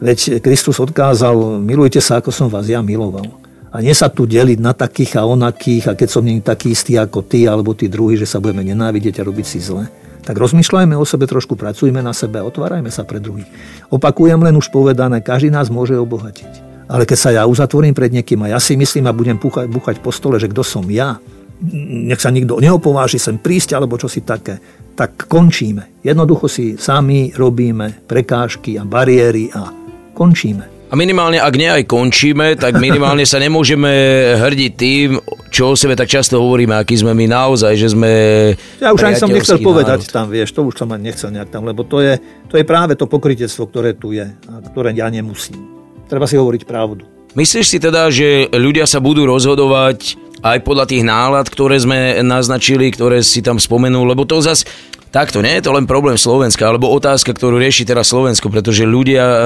Veď 0.00 0.40
Kristus 0.44 0.76
odkázal, 0.80 1.60
milujte 1.60 2.00
sa, 2.00 2.20
ako 2.20 2.30
som 2.32 2.48
vás 2.52 2.68
ja 2.68 2.84
miloval. 2.84 3.26
A 3.72 3.84
nie 3.84 3.92
sa 3.92 4.08
tu 4.08 4.24
deliť 4.24 4.56
na 4.56 4.72
takých 4.72 5.20
a 5.20 5.28
onakých, 5.28 5.92
a 5.92 5.98
keď 5.98 6.08
som 6.08 6.24
nie 6.24 6.40
taký 6.40 6.72
istý 6.72 6.96
ako 6.96 7.24
ty, 7.24 7.44
alebo 7.44 7.76
tí 7.76 7.92
druhí, 7.92 8.16
že 8.16 8.24
sa 8.24 8.40
budeme 8.40 8.64
nenávidieť 8.64 9.20
a 9.20 9.26
robiť 9.26 9.46
si 9.48 9.60
zle. 9.60 9.88
Tak 10.24 10.36
rozmýšľajme 10.36 10.96
o 10.96 11.04
sebe 11.04 11.28
trošku, 11.28 11.60
pracujme 11.60 12.00
na 12.00 12.16
sebe, 12.16 12.40
otvárajme 12.40 12.88
sa 12.88 13.04
pre 13.04 13.20
druhých. 13.20 13.48
Opakujem 13.92 14.40
len 14.40 14.56
už 14.56 14.72
povedané, 14.72 15.20
každý 15.20 15.52
nás 15.52 15.68
môže 15.68 15.94
obohatiť. 15.94 16.65
Ale 16.86 17.02
keď 17.02 17.18
sa 17.18 17.30
ja 17.34 17.42
uzatvorím 17.50 17.94
pred 17.94 18.14
niekým 18.14 18.46
a 18.46 18.54
ja 18.54 18.58
si 18.62 18.78
myslím 18.78 19.10
a 19.10 19.16
budem 19.16 19.34
búchať, 19.34 19.66
búchať 19.66 19.96
po 19.98 20.14
stole, 20.14 20.38
že 20.38 20.46
kto 20.46 20.62
som 20.62 20.86
ja, 20.86 21.18
nech 21.72 22.20
sa 22.20 22.30
nikto 22.30 22.62
neopováži 22.62 23.18
sem 23.18 23.40
prísť 23.40 23.74
alebo 23.74 23.98
čo 23.98 24.06
si 24.06 24.22
také, 24.22 24.60
tak 24.94 25.26
končíme. 25.26 26.00
Jednoducho 26.06 26.46
si 26.46 26.78
sami 26.78 27.34
robíme 27.34 28.06
prekážky 28.06 28.78
a 28.78 28.86
bariéry 28.86 29.50
a 29.50 29.68
končíme. 30.14 30.76
A 30.86 30.94
minimálne, 30.94 31.42
ak 31.42 31.54
nie 31.58 31.66
aj 31.66 31.82
končíme, 31.90 32.54
tak 32.54 32.78
minimálne 32.78 33.26
sa 33.26 33.42
nemôžeme 33.42 33.90
hrdiť 34.38 34.72
tým, 34.78 35.18
čo 35.50 35.74
o 35.74 35.76
sebe 35.76 35.98
tak 35.98 36.06
často 36.06 36.38
hovoríme, 36.38 36.78
aký 36.78 36.94
sme 36.94 37.10
my 37.10 37.26
naozaj, 37.26 37.74
že 37.74 37.90
sme... 37.90 38.10
Ja 38.78 38.94
už 38.94 39.02
ani 39.02 39.18
som 39.18 39.26
nechcel 39.26 39.58
národ. 39.58 39.66
povedať 39.66 40.06
tam, 40.14 40.30
vieš, 40.30 40.54
to 40.54 40.62
už 40.62 40.78
som 40.78 40.94
ani 40.94 41.10
nechcel 41.10 41.34
nejak 41.34 41.50
tam, 41.50 41.66
lebo 41.66 41.82
to 41.82 41.98
je, 41.98 42.22
to 42.46 42.54
je 42.54 42.62
práve 42.62 42.94
to 42.94 43.10
pokrytectvo, 43.10 43.66
ktoré 43.66 43.98
tu 43.98 44.14
je 44.14 44.30
a 44.30 44.54
ktoré 44.62 44.94
ja 44.94 45.10
nemusím 45.10 45.75
treba 46.06 46.26
si 46.26 46.38
hovoriť 46.38 46.62
pravdu. 46.64 47.04
Myslíš 47.36 47.66
si 47.68 47.78
teda, 47.82 48.08
že 48.08 48.48
ľudia 48.48 48.88
sa 48.88 48.96
budú 48.96 49.28
rozhodovať 49.28 50.16
aj 50.40 50.58
podľa 50.64 50.88
tých 50.88 51.04
nálad, 51.04 51.44
ktoré 51.52 51.76
sme 51.76 52.24
naznačili, 52.24 52.88
ktoré 52.88 53.20
si 53.20 53.44
tam 53.44 53.60
spomenul, 53.60 54.08
lebo 54.08 54.24
to 54.24 54.40
zase 54.40 54.64
Takto, 55.16 55.40
nie 55.40 55.56
je 55.56 55.64
to 55.64 55.72
len 55.72 55.88
problém 55.88 56.20
Slovenska, 56.20 56.68
alebo 56.68 56.92
otázka, 56.92 57.32
ktorú 57.32 57.56
rieši 57.56 57.88
teraz 57.88 58.12
Slovensko, 58.12 58.52
pretože 58.52 58.84
ľudia 58.84 59.24
e, 59.24 59.38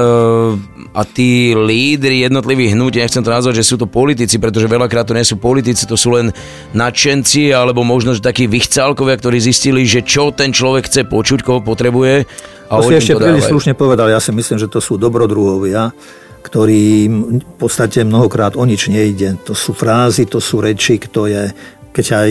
a 0.90 1.06
tí 1.06 1.54
lídry 1.54 2.26
jednotlivých 2.26 2.74
hnutí, 2.74 2.98
nechcem 2.98 3.22
to 3.22 3.30
nazvať, 3.30 3.62
že 3.62 3.68
sú 3.70 3.76
to 3.78 3.86
politici, 3.86 4.42
pretože 4.42 4.66
veľakrát 4.66 5.06
to 5.06 5.14
nie 5.14 5.22
sú 5.22 5.38
politici, 5.38 5.86
to 5.86 5.94
sú 5.94 6.18
len 6.18 6.34
nadšenci, 6.74 7.54
alebo 7.54 7.86
možno 7.86 8.18
že 8.18 8.24
takí 8.24 8.50
vychcálkovia, 8.50 9.14
ktorí 9.14 9.38
zistili, 9.38 9.86
že 9.86 10.02
čo 10.02 10.34
ten 10.34 10.50
človek 10.50 10.90
chce 10.90 11.06
počuť, 11.06 11.46
koho 11.46 11.60
potrebuje. 11.62 12.26
A 12.66 12.80
to 12.82 12.90
si 12.90 13.06
ešte 13.06 13.14
príliš 13.20 13.46
slušne 13.46 13.78
povedal, 13.78 14.10
ja 14.10 14.18
si 14.18 14.34
myslím, 14.34 14.58
že 14.58 14.66
to 14.66 14.82
sú 14.82 14.98
dobrodruhovia, 14.98 15.94
ktorým 16.40 17.40
v 17.40 17.54
podstate 17.60 18.02
mnohokrát 18.02 18.56
o 18.56 18.64
nič 18.64 18.88
nejde. 18.88 19.36
To 19.44 19.52
sú 19.52 19.76
frázy, 19.76 20.24
to 20.24 20.40
sú 20.40 20.64
reči, 20.64 20.96
to 20.98 21.28
je, 21.28 21.52
keď 21.92 22.06
aj 22.16 22.30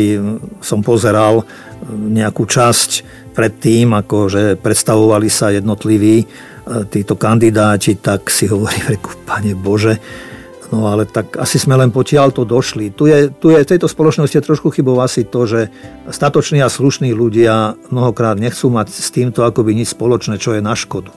som 0.66 0.82
pozeral 0.82 1.46
nejakú 1.90 2.44
časť 2.44 2.90
pred 3.38 3.54
tým, 3.62 3.96
ako 3.96 4.28
že 4.28 4.42
predstavovali 4.60 5.30
sa 5.32 5.54
jednotliví 5.54 6.16
e, 6.20 6.26
títo 6.92 7.16
kandidáti, 7.16 8.02
tak 8.02 8.28
si 8.28 8.50
hovorím, 8.50 8.98
reku, 8.98 9.16
pane 9.24 9.54
Bože, 9.56 9.96
No 10.70 10.86
ale 10.86 11.10
tak 11.10 11.34
asi 11.42 11.58
sme 11.58 11.74
len 11.74 11.90
potiaľ 11.90 12.30
to 12.30 12.46
došli. 12.46 12.94
Tu 12.94 13.10
je, 13.10 13.34
tu 13.34 13.50
je 13.50 13.58
v 13.58 13.66
tejto 13.66 13.90
spoločnosti 13.90 14.38
trošku 14.38 14.70
chybov 14.70 15.02
asi 15.02 15.26
to, 15.26 15.50
že 15.50 15.74
statoční 16.14 16.62
a 16.62 16.70
slušní 16.70 17.10
ľudia 17.10 17.74
mnohokrát 17.90 18.38
nechcú 18.38 18.70
mať 18.70 18.94
s 18.94 19.10
týmto 19.10 19.42
akoby 19.42 19.74
nič 19.74 19.98
spoločné, 19.98 20.38
čo 20.38 20.54
je 20.54 20.62
na 20.62 20.78
škodu 20.78 21.10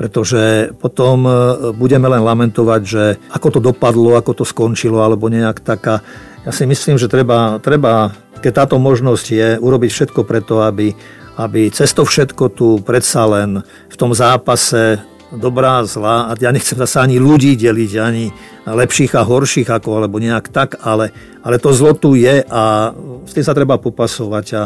pretože 0.00 0.72
potom 0.80 1.28
e, 1.28 1.32
budeme 1.76 2.08
len 2.08 2.24
lamentovať, 2.24 2.80
že 2.88 3.04
ako 3.36 3.48
to 3.52 3.60
dopadlo, 3.60 4.16
ako 4.16 4.40
to 4.40 4.44
skončilo, 4.48 5.04
alebo 5.04 5.28
nejak 5.28 5.60
taká. 5.60 6.00
Ja 6.40 6.56
si 6.56 6.64
myslím, 6.64 6.96
že 6.96 7.04
treba, 7.04 7.60
treba 7.60 8.16
keď 8.40 8.64
táto 8.64 8.80
možnosť 8.80 9.26
je, 9.28 9.48
urobiť 9.60 9.90
všetko 9.92 10.24
preto, 10.24 10.64
aby, 10.64 10.96
aby 11.36 11.68
cez 11.68 11.92
všetko 11.92 12.44
tu 12.56 12.80
predsa 12.80 13.28
len 13.28 13.60
v 13.92 13.96
tom 14.00 14.16
zápase 14.16 15.04
dobrá, 15.36 15.84
zlá, 15.84 16.32
a 16.32 16.34
ja 16.40 16.48
nechcem 16.48 16.80
sa 16.88 17.04
ani 17.04 17.20
ľudí 17.20 17.54
deliť, 17.60 17.92
ani 18.00 18.32
lepších 18.64 19.14
a 19.14 19.22
horších, 19.22 19.68
ako, 19.68 20.00
alebo 20.00 20.16
nejak 20.16 20.48
tak, 20.48 20.80
ale, 20.80 21.12
ale 21.44 21.60
to 21.60 21.76
zlo 21.76 21.92
tu 21.92 22.16
je 22.16 22.40
a 22.40 22.90
s 23.28 23.32
tým 23.36 23.44
sa 23.44 23.52
treba 23.52 23.76
popasovať 23.76 24.46
a 24.56 24.62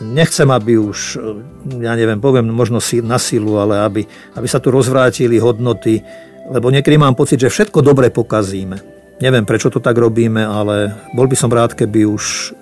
nechcem, 0.00 0.48
aby 0.48 0.80
už, 0.80 1.20
ja 1.82 1.92
neviem, 1.92 2.22
poviem 2.22 2.48
možno 2.48 2.80
na 3.04 3.18
silu, 3.20 3.60
ale 3.60 3.84
aby, 3.84 4.02
aby 4.38 4.46
sa 4.48 4.62
tu 4.62 4.72
rozvrátili 4.72 5.36
hodnoty, 5.36 6.00
lebo 6.48 6.72
niekedy 6.72 6.96
mám 6.96 7.18
pocit, 7.18 7.42
že 7.42 7.52
všetko 7.52 7.84
dobre 7.84 8.08
pokazíme. 8.08 8.80
Neviem, 9.22 9.46
prečo 9.46 9.70
to 9.70 9.78
tak 9.78 9.94
robíme, 10.00 10.42
ale 10.42 10.90
bol 11.14 11.28
by 11.28 11.36
som 11.38 11.52
rád, 11.52 11.76
keby 11.76 12.08
už 12.08 12.56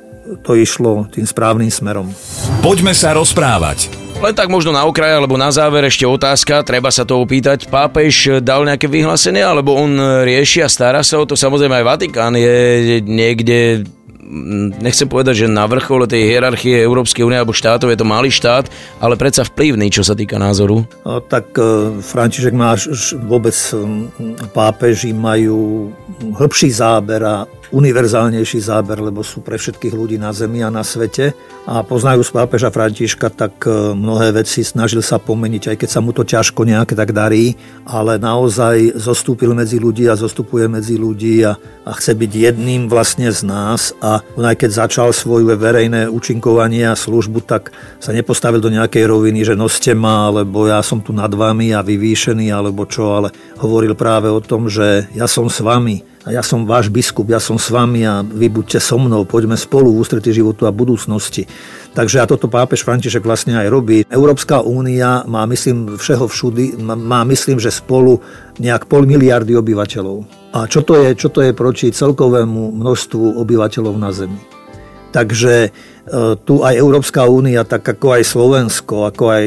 to 0.45 0.53
išlo 0.55 1.09
tým 1.11 1.25
správnym 1.25 1.73
smerom. 1.73 2.13
Poďme 2.61 2.93
sa 2.93 3.17
rozprávať. 3.17 3.91
Len 4.21 4.37
tak 4.37 4.53
možno 4.53 4.69
na 4.69 4.85
okraj, 4.85 5.17
alebo 5.17 5.41
na 5.41 5.49
záver 5.49 5.89
ešte 5.89 6.05
otázka, 6.05 6.61
treba 6.61 6.93
sa 6.93 7.09
to 7.09 7.17
opýtať. 7.25 7.65
Pápež 7.73 8.45
dal 8.45 8.69
nejaké 8.69 8.85
vyhlásenie, 8.85 9.41
alebo 9.41 9.73
on 9.73 9.97
rieši 10.23 10.61
a 10.61 10.69
stará 10.69 11.01
sa 11.01 11.17
o 11.17 11.25
to? 11.25 11.41
Samozrejme 11.41 11.81
aj 11.81 11.89
Vatikán 11.89 12.37
je 12.37 13.01
niekde 13.01 13.89
nechcem 14.81 15.11
povedať, 15.11 15.45
že 15.45 15.47
na 15.51 15.67
vrchole 15.67 16.07
tej 16.07 16.31
hierarchie 16.31 16.79
Európskej 16.79 17.27
únie 17.27 17.37
alebo 17.37 17.51
štátov 17.51 17.91
je 17.91 17.99
to 17.99 18.07
malý 18.07 18.31
štát, 18.31 18.71
ale 19.03 19.19
predsa 19.19 19.43
vplyvný, 19.43 19.91
čo 19.91 20.07
sa 20.07 20.15
týka 20.15 20.39
názoru. 20.39 20.87
No, 21.03 21.19
tak 21.21 21.51
e, 21.59 21.99
František 21.99 22.55
má 22.55 22.79
vôbec 23.27 23.55
pápeži 24.55 25.11
majú 25.11 25.91
hĺbší 26.39 26.71
záber 26.71 27.21
a 27.27 27.35
univerzálnejší 27.71 28.59
záber, 28.61 28.99
lebo 28.99 29.23
sú 29.23 29.43
pre 29.43 29.55
všetkých 29.55 29.95
ľudí 29.95 30.17
na 30.19 30.35
Zemi 30.35 30.63
a 30.63 30.71
na 30.71 30.83
svete. 30.83 31.33
A 31.71 31.87
poznajú 31.87 32.27
z 32.27 32.35
pápeža 32.35 32.75
Františka, 32.75 33.31
tak 33.31 33.63
e, 33.63 33.95
mnohé 33.95 34.35
veci 34.35 34.67
snažil 34.67 35.01
sa 35.07 35.23
pomeniť, 35.23 35.75
aj 35.75 35.77
keď 35.79 35.89
sa 35.89 36.03
mu 36.03 36.11
to 36.11 36.27
ťažko 36.27 36.67
nejaké 36.67 36.99
tak 36.99 37.15
darí, 37.15 37.55
ale 37.87 38.19
naozaj 38.19 38.99
zostúpil 38.99 39.55
medzi 39.55 39.79
ľudí 39.79 40.11
a 40.11 40.19
zostupuje 40.19 40.67
medzi 40.67 40.99
ľudí 40.99 41.47
a, 41.47 41.55
a 41.87 41.91
chce 41.95 42.19
byť 42.19 42.33
jedným 42.35 42.91
vlastne 42.91 43.31
z 43.31 43.47
nás. 43.47 43.95
A 44.03 44.19
on 44.35 44.43
aj 44.43 44.67
keď 44.67 44.71
začal 44.87 45.15
svoje 45.15 45.55
verejné 45.55 46.11
účinkovanie 46.11 46.91
a 46.91 46.99
službu, 46.99 47.47
tak 47.47 47.71
sa 48.03 48.11
nepostavil 48.11 48.59
do 48.59 48.73
nejakej 48.73 49.07
roviny, 49.07 49.47
že 49.47 49.55
noste 49.55 49.95
ma, 49.95 50.27
alebo 50.27 50.67
ja 50.67 50.83
som 50.83 50.99
tu 50.99 51.15
nad 51.15 51.31
vami 51.31 51.71
a 51.71 51.87
vyvýšený, 51.87 52.51
alebo 52.51 52.83
čo, 52.85 53.15
ale 53.15 53.29
hovoril 53.63 53.95
práve 53.95 54.27
o 54.27 54.43
tom, 54.43 54.67
že 54.67 55.07
ja 55.15 55.31
som 55.31 55.47
s 55.47 55.63
vami 55.63 56.11
ja 56.29 56.45
som 56.45 56.69
váš 56.69 56.93
biskup, 56.93 57.33
ja 57.33 57.41
som 57.41 57.57
s 57.57 57.73
vami 57.73 58.05
a 58.05 58.21
vy 58.21 58.53
buďte 58.53 58.77
so 58.77 59.01
mnou, 59.01 59.25
poďme 59.25 59.57
spolu 59.57 59.89
v 59.89 60.05
ústretí 60.05 60.37
životu 60.37 60.69
a 60.69 60.75
budúcnosti. 60.75 61.49
Takže 61.97 62.21
a 62.21 62.29
toto 62.29 62.45
pápež 62.45 62.85
František 62.85 63.25
vlastne 63.25 63.57
aj 63.57 63.73
robí. 63.73 64.05
Európska 64.13 64.61
únia 64.61 65.25
má, 65.25 65.49
myslím, 65.49 65.97
všeho 65.97 66.29
všudy, 66.29 66.77
má, 66.85 67.25
myslím, 67.25 67.57
že 67.57 67.73
spolu 67.73 68.21
nejak 68.61 68.85
pol 68.85 69.09
miliardy 69.09 69.57
obyvateľov. 69.57 70.29
A 70.53 70.69
čo 70.69 70.85
to 70.85 71.01
je, 71.01 71.17
čo 71.17 71.33
to 71.33 71.41
je 71.41 71.57
proti 71.57 71.89
celkovému 71.89 72.77
množstvu 72.77 73.41
obyvateľov 73.41 73.97
na 73.97 74.13
Zemi? 74.13 74.37
Takže 75.11 75.55
e, 75.67 75.71
tu 76.45 76.61
aj 76.61 76.77
Európska 76.77 77.25
únia, 77.25 77.65
tak 77.65 77.81
ako 77.83 78.21
aj 78.21 78.23
Slovensko, 78.29 79.09
ako 79.09 79.25
aj 79.33 79.45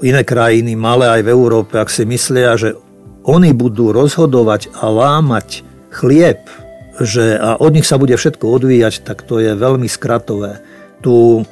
iné 0.00 0.22
krajiny, 0.22 0.78
malé 0.78 1.10
aj 1.10 1.22
v 1.26 1.32
Európe, 1.34 1.74
ak 1.74 1.90
si 1.90 2.06
myslia, 2.06 2.54
že 2.54 2.78
oni 3.26 3.50
budú 3.50 3.90
rozhodovať 3.90 4.70
a 4.78 4.88
lámať 4.88 5.73
chlieb, 5.94 6.42
že 6.98 7.38
a 7.38 7.54
od 7.58 7.74
nich 7.74 7.86
sa 7.86 7.98
bude 7.98 8.18
všetko 8.18 8.58
odvíjať, 8.58 9.06
tak 9.06 9.22
to 9.22 9.38
je 9.38 9.54
veľmi 9.54 9.86
skratové. 9.86 10.58
Tu 11.02 11.42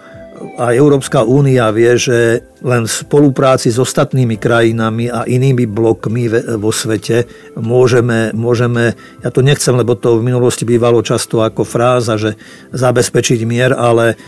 a 0.59 0.75
Európska 0.75 1.23
únia 1.23 1.71
vie, 1.71 1.95
že 1.95 2.43
len 2.63 2.87
v 2.87 2.93
spolupráci 2.93 3.71
s 3.71 3.79
ostatnými 3.79 4.39
krajinami 4.39 5.07
a 5.07 5.23
inými 5.23 5.71
blokmi 5.71 6.27
vo 6.59 6.75
svete 6.75 7.31
môžeme, 7.55 8.35
môžeme, 8.35 8.99
ja 9.23 9.31
to 9.31 9.43
nechcem, 9.43 9.75
lebo 9.75 9.95
to 9.95 10.19
v 10.19 10.27
minulosti 10.27 10.67
bývalo 10.67 10.99
často 11.03 11.43
ako 11.47 11.63
fráza, 11.63 12.19
že 12.19 12.35
zabezpečiť 12.75 13.41
mier, 13.47 13.71
ale 13.75 14.19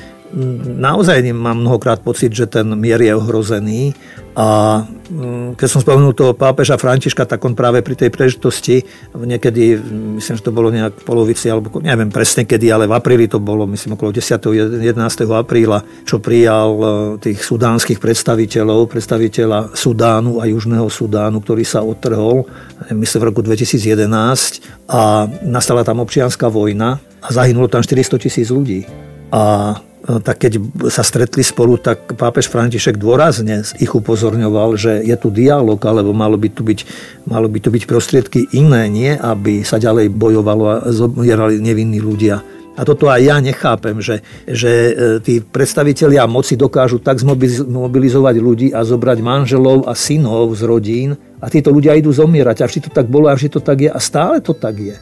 naozaj 0.80 1.20
mám 1.36 1.60
mnohokrát 1.60 2.00
pocit, 2.00 2.32
že 2.32 2.48
ten 2.48 2.66
mier 2.74 2.98
je 2.98 3.12
ohrozený 3.12 3.92
a 4.34 4.82
mm, 4.82 5.54
keď 5.54 5.68
som 5.70 5.78
spomenul 5.78 6.10
toho 6.10 6.34
pápeža 6.34 6.74
Františka, 6.74 7.22
tak 7.22 7.38
on 7.46 7.54
práve 7.54 7.86
pri 7.86 7.94
tej 7.94 8.10
príležitosti, 8.10 8.82
niekedy, 9.14 9.78
myslím, 10.18 10.34
že 10.34 10.42
to 10.42 10.50
bolo 10.50 10.74
nejak 10.74 10.98
v 10.98 11.06
polovici, 11.06 11.46
alebo 11.46 11.70
neviem 11.78 12.10
presne 12.10 12.42
kedy, 12.42 12.66
ale 12.74 12.90
v 12.90 12.98
apríli 12.98 13.30
to 13.30 13.38
bolo, 13.38 13.62
myslím, 13.70 13.94
okolo 13.94 14.10
10. 14.10 14.82
11. 14.82 14.90
apríla, 15.30 15.86
čo 16.02 16.18
prijal 16.18 16.70
e, 16.74 16.84
tých 17.22 17.38
sudánskych 17.46 18.02
predstaviteľov, 18.02 18.90
predstaviteľa 18.90 19.78
Sudánu 19.78 20.42
a 20.42 20.50
Južného 20.50 20.90
Sudánu, 20.90 21.38
ktorý 21.38 21.62
sa 21.62 21.86
odtrhol, 21.86 22.50
myslím, 22.90 23.18
v 23.22 23.28
roku 23.30 23.40
2011 23.46 24.90
a 24.90 25.30
nastala 25.46 25.86
tam 25.86 26.02
občianská 26.02 26.50
vojna 26.50 26.98
a 27.22 27.28
zahynulo 27.30 27.70
tam 27.70 27.86
400 27.86 28.18
tisíc 28.18 28.50
ľudí. 28.50 28.82
A 29.30 29.78
tak 30.04 30.36
keď 30.44 30.60
sa 30.92 31.00
stretli 31.00 31.40
spolu, 31.40 31.80
tak 31.80 32.12
pápež 32.12 32.52
František 32.52 33.00
dôrazne 33.00 33.64
ich 33.80 33.88
upozorňoval, 33.88 34.76
že 34.76 35.00
je 35.00 35.16
tu 35.16 35.32
dialog, 35.32 35.80
alebo 35.80 36.12
malo 36.12 36.36
by 36.36 36.52
tu 36.52 36.60
byť, 36.60 36.80
malo 37.24 37.48
by 37.48 37.58
tu 37.64 37.72
byť 37.72 37.82
prostriedky 37.88 38.52
iné, 38.52 38.92
nie 38.92 39.16
aby 39.16 39.64
sa 39.64 39.80
ďalej 39.80 40.12
bojovalo 40.12 40.64
a 40.68 40.76
zomierali 40.92 41.56
nevinní 41.56 42.04
ľudia. 42.04 42.44
A 42.74 42.82
toto 42.82 43.06
aj 43.06 43.22
ja 43.22 43.38
nechápem, 43.38 44.02
že, 44.02 44.18
že 44.50 44.70
e, 44.70 44.92
tí 45.22 45.38
predstavitelia 45.38 46.26
moci 46.26 46.58
dokážu 46.58 46.98
tak 46.98 47.22
zmobilizovať 47.22 48.36
ľudí 48.42 48.68
a 48.74 48.82
zobrať 48.82 49.22
manželov 49.22 49.86
a 49.86 49.94
synov 49.94 50.58
z 50.58 50.62
rodín 50.66 51.10
a 51.38 51.46
títo 51.46 51.70
ľudia 51.70 51.94
idú 51.94 52.10
zomierať. 52.10 52.66
A 52.66 52.68
vždy 52.68 52.80
to 52.82 52.90
tak 52.90 53.06
bolo 53.06 53.30
a 53.30 53.38
vždy 53.38 53.48
to 53.56 53.60
tak 53.62 53.78
je 53.78 53.86
a 53.86 54.00
stále 54.02 54.42
to 54.42 54.50
tak 54.58 54.74
je. 54.74 54.96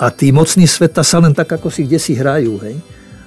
A 0.00 0.08
tí 0.08 0.32
mocní 0.32 0.64
sveta 0.64 1.04
sa 1.04 1.20
len 1.20 1.36
tak 1.36 1.52
ako 1.52 1.68
si 1.68 1.84
kde 1.84 2.00
si 2.00 2.16
hrajú. 2.16 2.56
Hej? 2.64 2.80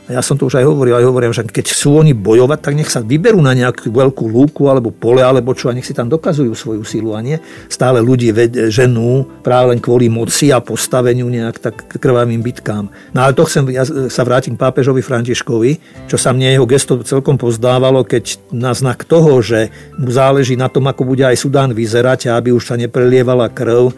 A 0.03 0.19
ja 0.19 0.21
som 0.21 0.35
to 0.35 0.51
už 0.51 0.59
aj 0.59 0.67
hovoril, 0.67 0.99
aj 0.99 1.07
hovorím, 1.07 1.31
že 1.31 1.47
keď 1.47 1.71
chcú 1.71 2.03
oni 2.03 2.11
bojovať, 2.11 2.59
tak 2.59 2.75
nech 2.75 2.91
sa 2.91 2.99
vyberú 2.99 3.39
na 3.39 3.55
nejakú 3.55 3.87
veľkú 3.87 4.27
lúku 4.27 4.67
alebo 4.67 4.91
pole 4.91 5.23
alebo 5.23 5.55
čo 5.55 5.71
a 5.71 5.75
nech 5.75 5.87
si 5.87 5.95
tam 5.95 6.11
dokazujú 6.11 6.51
svoju 6.51 6.83
silu 6.83 7.15
a 7.15 7.23
nie 7.23 7.39
stále 7.71 8.03
ľudí 8.03 8.35
ženú 8.67 9.23
práve 9.39 9.71
len 9.71 9.79
kvôli 9.79 10.11
moci 10.11 10.51
a 10.51 10.59
postaveniu 10.59 11.31
nejak 11.31 11.55
tak 11.63 11.75
krvavým 12.03 12.43
bitkám. 12.43 12.91
No 13.15 13.19
ale 13.23 13.31
to 13.31 13.47
chcem, 13.47 13.71
ja 13.71 13.87
sa 13.87 14.27
vrátim 14.27 14.59
k 14.59 14.63
pápežovi 14.63 14.99
Františkovi, 14.99 15.71
čo 16.11 16.19
sa 16.19 16.35
mne 16.35 16.51
jeho 16.51 16.67
gesto 16.67 16.99
celkom 16.99 17.39
pozdávalo, 17.39 18.03
keď 18.03 18.51
na 18.51 18.75
znak 18.75 19.07
toho, 19.07 19.39
že 19.39 19.71
mu 19.95 20.11
záleží 20.11 20.59
na 20.59 20.67
tom, 20.67 20.83
ako 20.83 21.07
bude 21.07 21.23
aj 21.23 21.39
Sudán 21.39 21.71
vyzerať 21.71 22.27
a 22.27 22.35
aby 22.35 22.51
už 22.51 22.67
sa 22.67 22.75
neprelievala 22.75 23.47
krv, 23.47 23.95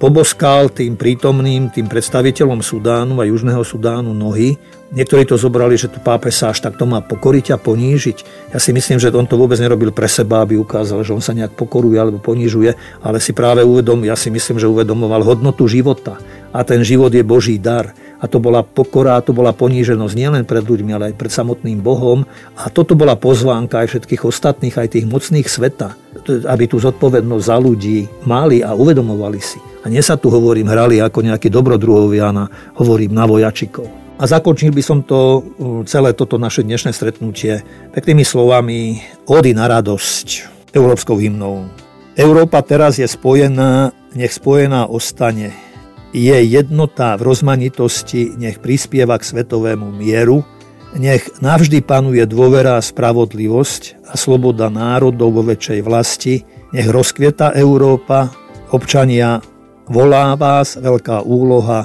poboskal 0.00 0.72
tým 0.72 0.96
prítomným, 0.96 1.68
tým 1.68 1.84
predstaviteľom 1.84 2.64
Sudánu 2.64 3.20
a 3.20 3.28
Južného 3.28 3.60
Sudánu 3.60 4.16
nohy. 4.16 4.56
Niektorí 4.86 5.28
to 5.28 5.36
zobrali, 5.46 5.78
že 5.78 5.86
tu 5.86 6.02
pápež 6.02 6.34
sa 6.34 6.50
až 6.50 6.66
takto 6.66 6.82
má 6.90 6.98
pokoriť 6.98 7.54
a 7.54 7.62
ponížiť. 7.62 8.50
Ja 8.50 8.58
si 8.58 8.74
myslím, 8.74 8.98
že 8.98 9.14
on 9.14 9.30
to 9.30 9.38
vôbec 9.38 9.62
nerobil 9.62 9.94
pre 9.94 10.10
seba, 10.10 10.42
aby 10.42 10.58
ukázal, 10.58 11.06
že 11.06 11.14
on 11.14 11.22
sa 11.22 11.30
nejak 11.30 11.54
pokoruje 11.54 11.94
alebo 11.94 12.18
ponižuje, 12.18 12.74
ale 13.06 13.22
si 13.22 13.30
práve 13.30 13.62
uvedom, 13.62 14.02
ja 14.02 14.18
si 14.18 14.34
myslím, 14.34 14.58
že 14.58 14.66
uvedomoval 14.66 15.22
hodnotu 15.22 15.70
života. 15.70 16.18
A 16.50 16.66
ten 16.66 16.82
život 16.82 17.14
je 17.14 17.22
Boží 17.22 17.62
dar. 17.62 17.94
A 18.16 18.24
to 18.24 18.40
bola 18.40 18.64
pokora, 18.64 19.20
a 19.20 19.24
to 19.24 19.36
bola 19.36 19.52
poníženosť 19.52 20.14
nielen 20.16 20.48
pred 20.48 20.64
ľuďmi, 20.64 20.90
ale 20.96 21.12
aj 21.12 21.20
pred 21.20 21.28
samotným 21.28 21.84
Bohom. 21.84 22.24
A 22.56 22.72
toto 22.72 22.96
bola 22.96 23.12
pozvánka 23.12 23.84
aj 23.84 23.92
všetkých 23.92 24.24
ostatných, 24.24 24.72
aj 24.72 24.96
tých 24.96 25.06
mocných 25.06 25.44
sveta, 25.44 25.92
aby 26.48 26.64
tú 26.64 26.80
zodpovednosť 26.80 27.44
za 27.44 27.56
ľudí 27.60 28.08
mali 28.24 28.64
a 28.64 28.72
uvedomovali 28.72 29.38
si. 29.38 29.60
A 29.84 29.92
nie 29.92 30.00
sa 30.00 30.16
tu 30.16 30.32
hovorím, 30.32 30.72
hrali 30.72 30.96
ako 30.96 31.28
nejakí 31.28 31.52
dobrodruhovia, 31.52 32.32
hovorím 32.80 33.12
na 33.12 33.28
vojačikov. 33.28 34.05
A 34.16 34.24
zakončil 34.24 34.72
by 34.72 34.80
som 34.80 35.04
to 35.04 35.44
celé 35.84 36.16
toto 36.16 36.40
naše 36.40 36.64
dnešné 36.64 36.96
stretnutie 36.96 37.60
peknými 37.92 38.24
slovami 38.24 39.04
Ody 39.28 39.52
na 39.52 39.68
radosť 39.68 40.28
európskou 40.72 41.20
hymnou. 41.20 41.68
Európa 42.16 42.64
teraz 42.64 42.96
je 42.96 43.04
spojená, 43.04 43.92
nech 44.16 44.32
spojená 44.32 44.88
ostane. 44.88 45.52
Je 46.16 46.32
jednota 46.48 47.12
v 47.20 47.28
rozmanitosti, 47.28 48.32
nech 48.40 48.56
prispieva 48.56 49.20
k 49.20 49.28
svetovému 49.36 49.92
mieru, 49.92 50.40
nech 50.96 51.28
navždy 51.44 51.84
panuje 51.84 52.24
dôvera 52.24 52.80
a 52.80 52.84
spravodlivosť 52.84 54.08
a 54.08 54.16
sloboda 54.16 54.72
národov 54.72 55.28
vo 55.36 55.44
väčšej 55.44 55.80
vlasti, 55.84 56.40
nech 56.72 56.88
rozkvieta 56.88 57.52
Európa, 57.52 58.32
občania, 58.72 59.44
volá 59.92 60.32
vás 60.40 60.80
veľká 60.80 61.20
úloha, 61.20 61.84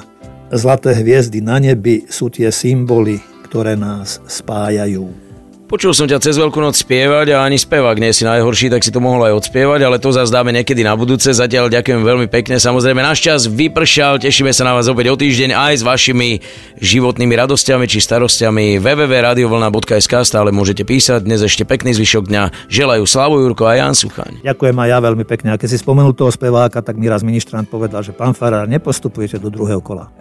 zlaté 0.52 0.92
hviezdy 0.92 1.40
na 1.40 1.56
nebi 1.56 2.04
sú 2.12 2.28
tie 2.28 2.52
symboly, 2.52 3.18
ktoré 3.48 3.72
nás 3.72 4.20
spájajú. 4.28 5.31
Počul 5.72 5.96
som 5.96 6.04
ťa 6.04 6.20
cez 6.20 6.36
Veľkú 6.36 6.60
noc 6.60 6.76
spievať 6.76 7.32
a 7.32 7.48
ani 7.48 7.56
spevák 7.56 7.96
nie 7.96 8.12
si 8.12 8.28
najhorší, 8.28 8.68
tak 8.68 8.84
si 8.84 8.92
to 8.92 9.00
mohol 9.00 9.24
aj 9.24 9.40
odspievať, 9.40 9.80
ale 9.80 9.96
to 9.96 10.12
zase 10.12 10.28
dáme 10.28 10.52
niekedy 10.52 10.84
na 10.84 10.92
budúce. 10.92 11.32
Zatiaľ 11.32 11.72
ďakujem 11.72 12.04
veľmi 12.04 12.28
pekne. 12.28 12.60
Samozrejme, 12.60 13.00
náš 13.00 13.24
čas 13.24 13.48
vypršal, 13.48 14.20
tešíme 14.20 14.52
sa 14.52 14.68
na 14.68 14.76
vás 14.76 14.92
opäť 14.92 15.08
o 15.08 15.16
týždeň 15.16 15.56
aj 15.56 15.80
s 15.80 15.82
vašimi 15.88 16.44
životnými 16.76 17.32
radosťami 17.32 17.88
či 17.88 18.04
starostiami 18.04 18.84
www.radiovlna.sk 18.84 20.12
stále 20.28 20.52
môžete 20.52 20.84
písať. 20.84 21.24
Dnes 21.24 21.40
ešte 21.40 21.64
pekný 21.64 21.96
zvyšok 21.96 22.28
dňa. 22.28 22.68
Želajú 22.68 23.08
Slavo 23.08 23.40
Jurko 23.40 23.64
a 23.64 23.80
Jan 23.80 23.96
Suchaň. 23.96 24.44
Ďakujem 24.44 24.76
aj 24.76 24.88
ja 24.92 24.98
veľmi 25.00 25.24
pekne. 25.24 25.56
A 25.56 25.56
keď 25.56 25.72
si 25.72 25.80
spomenul 25.80 26.12
toho 26.12 26.28
speváka, 26.28 26.84
tak 26.84 27.00
mi 27.00 27.08
raz 27.08 27.24
ministrant 27.24 27.64
povedal, 27.64 28.04
že 28.04 28.12
pán 28.12 28.36
Farár, 28.36 28.68
nepostupujete 28.68 29.40
do 29.40 29.48
druhého 29.48 29.80
kola. 29.80 30.12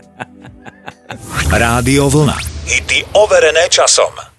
Rádio 1.52 2.08
Vlna. 2.08 2.40
Hity 2.72 3.04
overené 3.20 3.68
časom. 3.68 4.31